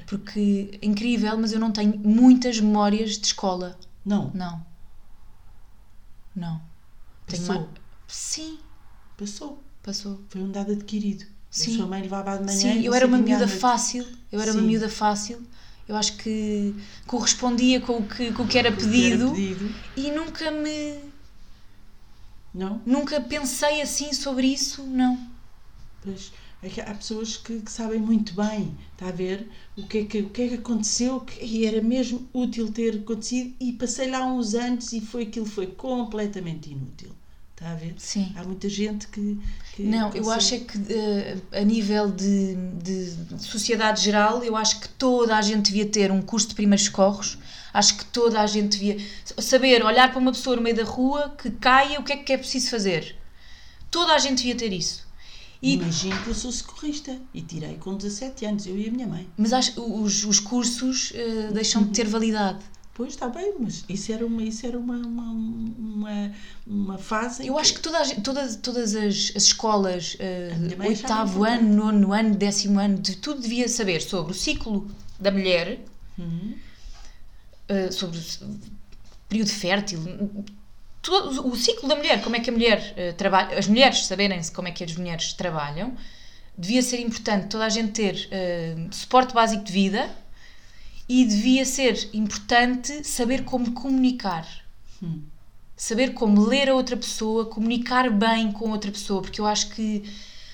Porque 0.07 0.79
é 0.81 0.85
incrível, 0.85 1.37
mas 1.37 1.51
eu 1.51 1.59
não 1.59 1.71
tenho 1.71 1.97
muitas 1.99 2.59
memórias 2.59 3.17
de 3.17 3.25
escola. 3.25 3.77
Não, 4.05 4.31
Não. 4.33 4.65
Não. 6.35 6.61
Tenho 7.27 7.41
passou. 7.45 7.55
mais- 7.55 7.69
Sim, 8.07 8.59
Passou. 9.17 9.63
passou. 9.83 10.21
Foi 10.29 10.41
um 10.41 10.51
dado 10.51 10.71
adquirido. 10.71 11.25
Sim. 11.49 11.77
Sua 11.77 11.87
mãe 11.87 12.01
levava 12.01 12.37
de 12.37 12.43
manhã 12.45 12.73
Sim, 12.75 12.83
eu 12.83 12.93
era 12.93 13.07
uma 13.07 13.17
miúda 13.17 13.47
fácil. 13.47 14.05
Eu 14.31 14.39
era 14.39 14.51
uma 14.51 14.61
Sim. 14.61 14.67
miúda 14.67 14.89
fácil. 14.89 15.41
Eu 15.87 15.95
acho 15.95 16.17
que 16.17 16.75
correspondia 17.07 17.81
com 17.81 17.97
o 17.97 18.07
que, 18.07 18.31
com 18.31 18.43
o 18.43 18.47
que 18.47 18.59
era 18.59 18.69
O 18.69 18.77
que 18.77 18.83
era 18.85 18.91
pedido 18.91 19.31
pedido. 19.31 19.75
e 19.95 20.11
nunca 20.11 20.51
me. 20.51 20.99
Não? 22.53 22.81
Nunca 22.85 23.19
pensei 23.21 23.81
assim 23.81 24.13
sobre 24.13 24.47
isso, 24.47 24.83
não. 24.83 25.19
Pois, 26.01 26.31
é 26.61 26.69
que 26.69 26.79
há 26.81 26.93
pessoas 26.93 27.37
que, 27.37 27.59
que 27.61 27.71
sabem 27.71 27.99
muito 27.99 28.33
bem, 28.33 28.77
está 28.93 29.07
a 29.07 29.11
ver, 29.11 29.49
o 29.75 29.87
que 29.87 29.99
é 29.99 30.05
que, 30.05 30.19
o 30.21 30.29
que, 30.29 30.41
é 30.43 30.47
que 30.49 30.53
aconteceu 30.55 31.21
que, 31.21 31.43
e 31.43 31.65
era 31.65 31.81
mesmo 31.81 32.27
útil 32.33 32.71
ter 32.71 32.95
acontecido 32.97 33.55
e 33.59 33.73
passei 33.73 34.09
lá 34.09 34.25
uns 34.25 34.53
anos 34.53 34.93
e 34.93 35.01
foi 35.01 35.23
aquilo 35.23 35.45
foi 35.45 35.67
completamente 35.67 36.69
inútil. 36.71 37.11
Está 37.59 37.71
a 37.71 37.75
ver? 37.75 37.93
Sim. 37.97 38.31
Há 38.37 38.43
muita 38.45 38.69
gente 38.69 39.05
que. 39.09 39.37
que 39.75 39.83
Não, 39.83 40.09
que 40.09 40.19
eu 40.19 40.23
consegue- 40.23 40.37
acho 40.37 40.55
é 40.55 40.59
que 40.59 40.93
eh, 40.93 41.37
a 41.51 41.61
nível 41.65 42.09
de, 42.09 42.55
de 42.55 43.13
sociedade 43.37 44.01
geral, 44.01 44.41
eu 44.45 44.55
acho 44.55 44.79
que 44.79 44.87
toda 44.87 45.35
a 45.35 45.41
gente 45.41 45.65
devia 45.65 45.85
ter 45.85 46.09
um 46.09 46.21
curso 46.21 46.47
de 46.47 46.55
primeiros 46.55 46.85
socorros. 46.85 47.37
Acho 47.73 47.97
que 47.97 48.05
toda 48.05 48.39
a 48.39 48.47
gente 48.47 48.77
devia 48.77 48.97
saber 49.39 49.83
olhar 49.83 50.09
para 50.09 50.19
uma 50.19 50.31
pessoa 50.31 50.55
no 50.55 50.61
meio 50.61 50.75
da 50.77 50.85
rua 50.85 51.35
que 51.37 51.51
caia, 51.51 51.99
o 51.99 52.03
que 52.03 52.13
é 52.13 52.17
que 52.17 52.31
é 52.31 52.37
preciso 52.37 52.69
fazer. 52.69 53.17
Toda 53.91 54.13
a 54.13 54.19
gente 54.19 54.37
devia 54.37 54.55
ter 54.55 54.71
isso. 54.71 55.05
E, 55.61 55.73
Imagino 55.73 56.17
que 56.23 56.29
eu 56.29 56.35
sou 56.35 56.53
socorrista 56.53 57.19
e 57.33 57.41
tirei 57.41 57.75
com 57.75 57.93
17 57.97 58.45
anos, 58.45 58.65
eu 58.67 58.77
e 58.77 58.87
a 58.87 58.91
minha 58.91 59.05
mãe. 59.05 59.27
mas 59.37 59.51
acho, 59.51 59.81
os, 60.01 60.23
os 60.23 60.39
cursos 60.39 61.11
eh, 61.13 61.49
deixam 61.51 61.83
de 61.83 61.89
ter 61.89 62.07
validade. 62.07 62.59
Pois 62.99 63.13
está 63.13 63.29
bem, 63.29 63.53
mas 63.57 63.85
isso 63.87 64.11
era 64.11 64.25
uma, 64.25 64.43
isso 64.43 64.65
era 64.67 64.77
uma, 64.77 64.95
uma, 64.97 65.31
uma, 65.31 66.31
uma 66.67 66.97
fase. 66.97 67.47
Eu 67.47 67.57
acho 67.57 67.75
que 67.75 67.79
toda 67.79 67.97
a 67.97 68.03
gente- 68.03 68.19
todas, 68.19 68.93
as, 68.93 69.31
as 69.37 69.43
escolas, 69.45 70.17
achava 70.75 70.85
oitavo 70.89 71.45
ano, 71.45 71.75
nono 71.75 72.11
ano, 72.11 72.35
décimo 72.35 72.77
ano, 72.77 72.97
de 72.99 73.15
tudo 73.15 73.39
devia 73.39 73.69
saber 73.69 74.01
sobre 74.01 74.33
o 74.33 74.35
ciclo 74.35 74.85
da 75.17 75.31
mulher, 75.31 75.79
Uhum. 76.17 76.55
eh, 77.69 77.89
sobre 77.89 78.17
o 78.19 78.59
período 79.29 79.49
fértil, 79.49 79.99
todo, 81.01 81.47
o 81.47 81.55
ciclo 81.55 81.87
da 81.87 81.95
mulher, 81.95 82.21
como 82.21 82.35
é 82.35 82.41
que 82.41 82.49
a 82.49 82.53
mulher 82.53 82.93
eh, 82.97 83.13
trabalha, 83.13 83.57
as 83.57 83.69
mulheres 83.69 84.05
saberem-se 84.07 84.51
como 84.51 84.67
é 84.67 84.71
que 84.71 84.83
as 84.83 84.93
mulheres 84.97 85.31
trabalham, 85.31 85.93
devia 86.57 86.81
ser 86.81 86.99
importante 86.99 87.47
toda 87.47 87.63
a 87.65 87.69
gente 87.69 87.93
ter 87.93 88.27
suporte 88.91 89.33
básico 89.33 89.63
de 89.63 89.71
vida 89.71 90.09
e 91.09 91.25
devia 91.25 91.65
ser 91.65 92.09
importante 92.13 93.03
saber 93.05 93.43
como 93.43 93.71
comunicar. 93.71 94.47
Hum. 95.01 95.23
Saber 95.75 96.13
como 96.13 96.41
ler 96.45 96.69
a 96.69 96.75
outra 96.75 96.95
pessoa, 96.95 97.45
comunicar 97.47 98.09
bem 98.11 98.51
com 98.51 98.69
outra 98.69 98.91
pessoa, 98.91 99.21
porque 99.21 99.41
eu 99.41 99.47
acho 99.47 99.69
que 99.71 100.03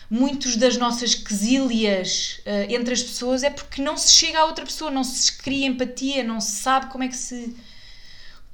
muitos 0.10 0.56
das 0.56 0.78
nossas 0.78 1.14
quesílias 1.16 2.40
eh, 2.46 2.68
entre 2.74 2.94
as 2.94 3.02
pessoas 3.04 3.44
é 3.44 3.50
porque 3.50 3.82
não 3.82 3.98
se 3.98 4.12
chega 4.14 4.40
a 4.40 4.46
outra 4.46 4.64
pessoa, 4.64 4.90
não 4.92 5.04
se 5.04 5.34
cria 5.34 5.66
empatia, 5.68 6.24
não 6.24 6.40
se 6.40 6.58
sabe 6.58 6.88
como 6.92 7.04
é 7.04 7.08
que 7.08 7.18
se. 7.18 7.56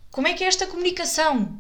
Como 0.10 0.28
é 0.28 0.34
que 0.34 0.44
é 0.44 0.48
esta 0.48 0.66
comunicação? 0.66 1.58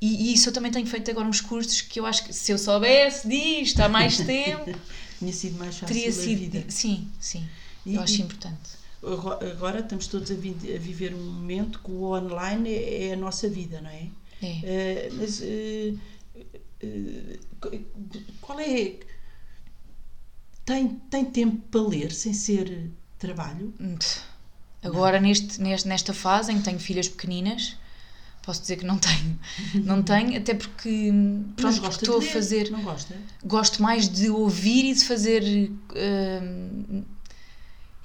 E, 0.00 0.30
e 0.30 0.34
isso 0.34 0.48
eu 0.48 0.52
também 0.52 0.70
tenho 0.70 0.86
feito 0.86 1.10
agora 1.10 1.26
uns 1.26 1.40
cursos 1.40 1.80
que 1.80 1.98
eu 1.98 2.06
acho 2.06 2.24
que 2.24 2.32
se 2.32 2.52
eu 2.52 2.58
soubesse 2.58 3.26
disto 3.28 3.80
há 3.80 3.88
mais 3.88 4.16
tempo, 4.26 4.72
Tinha 5.18 5.32
sido 5.32 5.56
mais 5.58 5.76
fácil 5.78 5.86
teria 5.94 6.12
sido. 6.12 6.38
vida. 6.40 6.64
Sim, 6.68 7.08
sim. 7.20 7.48
E- 7.86 7.94
eu 7.94 8.02
acho 8.02 8.14
e- 8.14 8.22
importante. 8.22 8.77
Agora 9.02 9.80
estamos 9.80 10.06
todos 10.08 10.30
a, 10.30 10.34
vi- 10.34 10.74
a 10.74 10.78
viver 10.78 11.14
um 11.14 11.22
momento 11.32 11.78
que 11.80 11.90
o 11.90 12.02
online 12.12 12.68
é, 12.70 13.06
é 13.08 13.12
a 13.12 13.16
nossa 13.16 13.48
vida, 13.48 13.80
não 13.80 13.90
é? 13.90 14.06
É. 14.42 14.60
Eh, 14.62 15.10
mas 15.14 15.40
eh, 15.42 15.94
eh, 16.82 17.38
qual 18.40 18.58
é. 18.60 18.94
Tem, 20.64 20.88
tem 21.10 21.24
tempo 21.24 21.56
para 21.70 21.80
ler 21.80 22.12
sem 22.12 22.32
ser 22.34 22.90
trabalho? 23.18 23.72
Hum. 23.80 23.96
Agora, 24.82 25.18
neste, 25.20 25.60
neste, 25.60 25.88
nesta 25.88 26.12
fase 26.12 26.52
em 26.52 26.58
que 26.58 26.64
tenho 26.64 26.78
filhas 26.78 27.08
pequeninas, 27.08 27.76
posso 28.42 28.60
dizer 28.60 28.76
que 28.76 28.84
não 28.86 28.98
tenho. 28.98 29.38
Não 29.84 30.02
tenho, 30.02 30.36
até 30.38 30.54
porque, 30.54 31.10
Mas 31.12 31.78
pronto, 31.78 31.80
porque 31.80 32.04
estou 32.04 32.18
a 32.18 32.22
fazer. 32.22 32.70
Não 32.70 32.82
gosta? 32.82 33.16
Gosto 33.44 33.82
mais 33.82 34.08
de 34.08 34.28
ouvir 34.30 34.90
e 34.90 34.94
de 34.94 35.04
fazer. 35.04 35.42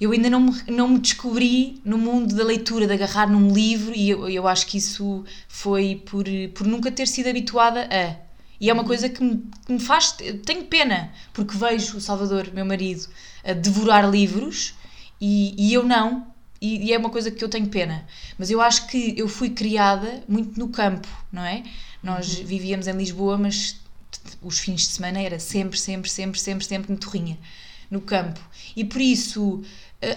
Eu 0.00 0.12
ainda 0.12 0.28
não 0.28 0.40
me, 0.40 0.62
não 0.68 0.88
me 0.88 0.98
descobri 0.98 1.80
no 1.84 1.96
mundo 1.96 2.34
da 2.34 2.44
leitura, 2.44 2.86
de 2.86 2.92
agarrar 2.92 3.30
num 3.30 3.52
livro, 3.52 3.94
e 3.94 4.10
eu, 4.10 4.28
eu 4.28 4.48
acho 4.48 4.66
que 4.66 4.78
isso 4.78 5.24
foi 5.48 6.02
por, 6.04 6.24
por 6.54 6.66
nunca 6.66 6.90
ter 6.90 7.06
sido 7.06 7.28
habituada 7.28 7.88
a. 7.90 8.16
E 8.60 8.70
é 8.70 8.72
uma 8.72 8.84
coisa 8.84 9.08
que 9.08 9.22
me, 9.22 9.44
que 9.66 9.72
me 9.72 9.80
faz. 9.80 10.16
Tenho 10.44 10.64
pena, 10.64 11.12
porque 11.32 11.56
vejo 11.56 11.96
o 11.96 12.00
Salvador, 12.00 12.50
meu 12.52 12.64
marido, 12.64 13.08
a 13.44 13.52
devorar 13.52 14.08
livros 14.08 14.74
e, 15.20 15.54
e 15.58 15.74
eu 15.74 15.82
não. 15.82 16.26
E, 16.60 16.86
e 16.86 16.92
é 16.92 16.98
uma 16.98 17.10
coisa 17.10 17.30
que 17.30 17.42
eu 17.42 17.48
tenho 17.48 17.66
pena. 17.66 18.06
Mas 18.38 18.50
eu 18.50 18.60
acho 18.60 18.86
que 18.86 19.14
eu 19.16 19.28
fui 19.28 19.50
criada 19.50 20.24
muito 20.28 20.58
no 20.58 20.68
campo, 20.68 21.08
não 21.30 21.44
é? 21.44 21.62
Nós 22.02 22.34
vivíamos 22.34 22.86
em 22.86 22.92
Lisboa, 22.92 23.36
mas 23.36 23.80
os 24.40 24.58
fins 24.58 24.82
de 24.82 24.88
semana 24.88 25.20
era 25.20 25.38
sempre, 25.38 25.78
sempre, 25.78 26.10
sempre, 26.10 26.40
sempre, 26.40 26.64
sempre 26.64 26.92
no 26.92 26.98
Torrinha, 26.98 27.38
no 27.90 28.00
campo. 28.00 28.40
E 28.76 28.84
por 28.84 29.00
isso 29.00 29.62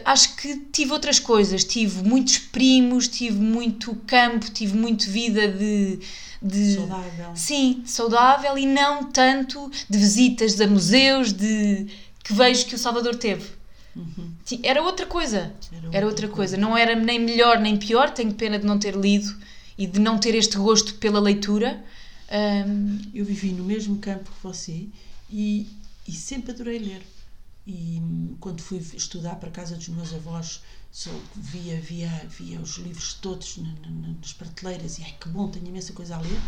acho 0.05 0.35
que 0.35 0.55
tive 0.71 0.91
outras 0.91 1.19
coisas. 1.19 1.63
Tive 1.63 2.03
muitos 2.07 2.37
primos, 2.37 3.07
tive 3.07 3.37
muito 3.37 3.95
campo, 4.07 4.49
tive 4.51 4.77
muito 4.77 5.09
vida 5.09 5.47
de. 5.47 5.99
de 6.41 6.75
Saudável. 6.75 7.31
Sim, 7.35 7.83
saudável 7.85 8.57
e 8.57 8.65
não 8.65 9.05
tanto 9.05 9.71
de 9.89 9.97
visitas 9.97 10.59
a 10.59 10.67
museus, 10.67 11.31
de 11.33 11.87
que 12.23 12.33
vejo 12.33 12.65
que 12.65 12.75
o 12.75 12.77
Salvador 12.77 13.15
teve. 13.15 13.57
Sim, 14.45 14.59
Era 14.63 14.81
outra 14.83 15.05
coisa. 15.05 15.37
Era 15.71 15.77
Era, 15.77 15.85
outra 15.87 16.05
outra 16.07 16.27
coisa. 16.29 16.57
Não 16.57 16.77
era 16.77 16.95
nem 16.95 17.19
melhor 17.19 17.59
nem 17.59 17.77
pior. 17.77 18.11
Tenho 18.11 18.33
pena 18.33 18.59
de 18.59 18.65
não 18.65 18.77
ter 18.77 18.95
lido 18.95 19.35
e 19.77 19.87
de 19.87 19.99
não 19.99 20.17
ter 20.17 20.35
este 20.35 20.57
gosto 20.57 20.95
pela 20.95 21.19
leitura. 21.19 21.83
Ahm, 22.29 22.99
Eu 23.13 23.25
vivi 23.25 23.51
no 23.51 23.63
mesmo 23.63 23.97
campo 23.97 24.29
que 24.29 24.43
você 24.43 24.85
e, 25.31 25.67
e 26.07 26.11
sempre 26.11 26.51
adorei 26.51 26.77
ler. 26.79 27.01
E 27.67 27.99
hum, 28.01 28.37
quando 28.39 28.61
fui 28.61 28.77
estudar 28.77 29.35
para 29.35 29.51
casa 29.51 29.75
dos 29.75 29.89
meus 29.89 30.13
avós, 30.13 30.61
só 30.89 31.11
via, 31.35 31.79
via, 31.81 32.07
via 32.29 32.61
os 32.61 32.77
livros 32.77 33.15
todos 33.15 33.57
na- 33.57 33.73
na- 33.89 34.13
nas 34.21 34.31
prateleiras 34.31 34.97
e 34.99 35.03
ai 35.03 35.13
que 35.19 35.27
bom, 35.27 35.49
tenho 35.49 35.67
imensa 35.67 35.91
coisa 35.91 36.15
a 36.15 36.21
ler. 36.21 36.39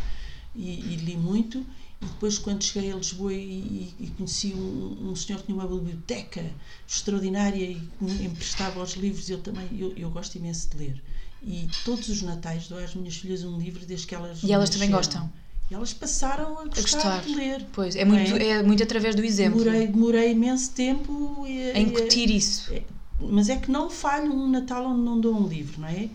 E, 0.55 0.69
e 0.93 0.95
li 0.95 1.17
muito. 1.17 1.59
E 2.01 2.05
depois, 2.05 2.37
quando 2.39 2.63
cheguei 2.63 2.91
a 2.93 2.95
Lisboa 2.95 3.33
e, 3.33 3.93
e- 3.99 4.07
conheci 4.17 4.53
um, 4.53 5.09
um 5.11 5.15
senhor 5.15 5.39
que 5.39 5.47
tinha 5.47 5.57
uma 5.57 5.67
biblioteca 5.67 6.43
extraordinária 6.87 7.63
e 7.69 7.75
que 7.75 8.03
me 8.03 8.25
emprestava 8.25 8.81
os 8.81 8.93
livros, 8.93 9.29
eu 9.29 9.41
também 9.41 9.67
eu, 9.77 9.93
eu 9.97 10.09
gosto 10.09 10.35
imenso 10.37 10.69
de 10.69 10.77
ler. 10.77 11.03
E 11.43 11.67
todos 11.85 12.07
os 12.09 12.21
natais 12.21 12.67
dou 12.69 12.79
às 12.79 12.95
minhas 12.95 13.17
filhas 13.17 13.43
um 13.43 13.57
livro 13.59 13.85
desde 13.85 14.07
que 14.07 14.15
elas 14.15 14.41
E 14.41 14.51
elas 14.53 14.69
também 14.69 14.89
nasceram. 14.89 15.25
gostam? 15.25 15.33
E 15.69 15.73
elas 15.75 15.93
passaram 15.93 16.59
a 16.59 16.63
gostar, 16.65 16.81
gostar. 16.81 17.21
de 17.21 17.35
ler. 17.35 17.65
pois, 17.71 17.95
é 17.95 18.03
muito, 18.03 18.35
é 18.35 18.63
muito 18.63 18.81
através 18.83 19.15
do 19.15 19.23
exemplo. 19.23 19.59
Demorei, 19.63 19.87
demorei 19.87 20.31
imenso 20.31 20.71
tempo 20.71 21.45
e- 21.47 21.71
A 21.71 21.79
incutir 21.79 22.29
isso. 22.31 22.73
mas 23.19 23.49
é 23.49 23.55
que 23.57 23.69
não 23.69 23.89
falho 23.89 24.33
um 24.33 24.47
Natal 24.49 24.85
onde 24.87 25.01
não 25.01 25.19
dou 25.19 25.35
um 25.35 25.47
livro, 25.47 25.81
não 25.81 25.87
é? 25.87 26.09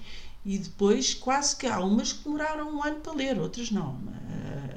E 0.45 0.59
depois 0.59 1.14
quase 1.14 1.57
que 1.57 1.67
há 1.67 1.79
umas 1.81 2.12
que 2.12 2.25
demoraram 2.25 2.75
um 2.77 2.83
ano 2.83 2.97
para 2.97 3.12
ler, 3.12 3.38
outras 3.38 3.71
não. 3.71 3.97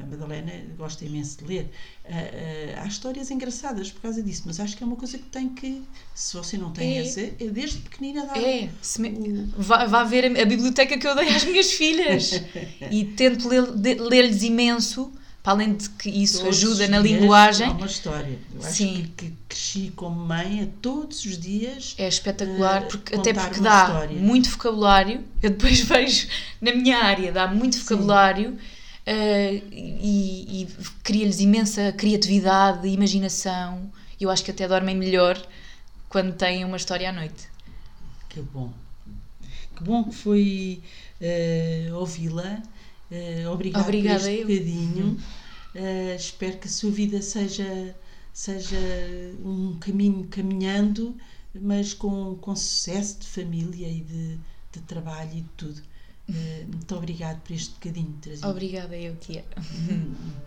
Madalena 0.08 0.52
gosta 0.78 1.06
imenso 1.06 1.38
de 1.40 1.46
ler. 1.46 1.70
A- 2.06 2.80
a- 2.80 2.84
Há 2.84 2.88
histórias 2.88 3.30
engraçadas 3.32 3.92
por 3.92 4.02
causa 4.02 4.22
disso, 4.24 4.44
mas 4.46 4.60
acho 4.60 4.76
que 4.78 4.84
é 4.84 4.86
uma 4.88 4.96
coisa 4.96 5.18
que 5.18 5.26
tem 5.26 5.50
que, 5.50 5.82
se 6.16 6.36
você 6.36 6.58
não 6.58 6.72
tem 6.72 6.98
É. 6.98 7.02
essa, 7.02 7.22
é 7.22 7.48
desde 7.52 7.78
pequenina 7.80 8.26
dar. 8.26 8.38
É, 8.38 8.70
me- 9.00 9.10
o- 9.10 9.50
vá, 9.62 9.86
vá 9.86 10.04
ver 10.04 10.26
a, 10.26 10.42
a 10.42 10.46
biblioteca 10.46 10.98
que 10.98 11.08
eu 11.08 11.16
dei 11.16 11.30
às 11.30 11.44
minhas 11.44 11.72
filhas 11.74 12.32
e 12.92 13.06
tento 13.06 13.48
ler- 13.48 14.00
ler-lhes 14.02 14.44
imenso, 14.44 15.12
para 15.44 15.54
além 15.54 15.76
de 15.76 15.90
que 15.92 16.10
isso 16.10 16.40
todos 16.42 16.58
ajuda 16.58 16.88
na 16.90 17.00
linguagem. 17.00 17.68
Há 17.68 17.72
uma 17.72 17.86
história. 17.86 18.38
Eu 18.54 18.66
acho 18.66 18.76
Sim. 18.76 19.12
que, 19.16 19.28
que 19.28 19.34
cresci 19.48 19.94
como 19.96 20.16
mãe 20.26 20.64
a 20.64 20.68
todos 20.82 21.24
os 21.24 21.38
dias. 21.40 21.96
É 21.98 22.06
espetacular, 22.08 22.84
eh, 22.84 22.86
porque, 22.88 23.16
até 23.16 23.34
porque 23.34 23.62
dá 23.62 23.86
história. 23.86 24.18
muito 24.18 24.50
vocabulário. 24.50 25.24
Eu 25.42 25.52
depois 25.52 25.80
vejo 25.88 26.28
na 26.60 26.74
minha 26.76 26.98
área, 27.02 27.32
dá 27.32 27.48
muito 27.48 27.78
vocabulário 27.80 28.58
eh, 29.08 29.64
e, 29.72 30.64
e 30.64 30.68
cria-lhes 31.04 31.40
imensa 31.40 31.94
criatividade, 31.94 32.88
imaginação. 32.90 33.92
Eu 34.20 34.30
acho 34.30 34.44
que 34.44 34.52
até 34.52 34.68
dormem 34.68 34.96
melhor 34.98 35.36
quando 36.10 36.36
têm 36.36 36.66
uma 36.66 36.78
história 36.78 37.10
à 37.10 37.14
noite. 37.14 37.50
Que 38.30 38.42
bom. 38.42 38.74
Que 39.76 39.84
bom 39.84 40.04
que 40.06 40.16
foi 40.16 40.84
eh, 41.22 41.90
ouvi-la. 41.94 42.62
Eh, 43.12 43.48
obrigada, 43.50 43.86
Obrigada 43.86 44.20
por 44.24 44.30
este 44.30 44.42
eu. 44.42 44.48
bocadinho. 44.48 45.18
Eh, 45.74 46.16
espero 46.16 46.58
que 46.60 46.68
a 46.68 46.72
sua 46.72 46.92
vida 46.92 47.22
seja, 47.22 47.96
seja 48.34 48.78
um 49.44 49.78
caminho 49.80 50.28
caminhando, 50.30 51.18
mas 51.54 51.94
com, 51.94 52.36
com 52.38 52.56
sucesso 52.56 53.20
de 53.20 53.28
família 53.28 53.88
e 53.90 54.02
de, 54.02 54.40
de 54.74 54.82
trabalho 54.88 55.32
e 55.38 55.42
de 55.42 55.50
tudo. 55.58 55.82
Eh, 56.30 56.66
muito 56.68 56.96
obrigada 56.96 57.40
por 57.40 57.54
este 57.54 57.74
bocadinho, 57.76 58.14
Terezinha. 58.22 58.50
Obrigada, 58.50 58.98
eu, 58.98 59.16
tia. 59.16 59.46
Hum. 59.90 60.47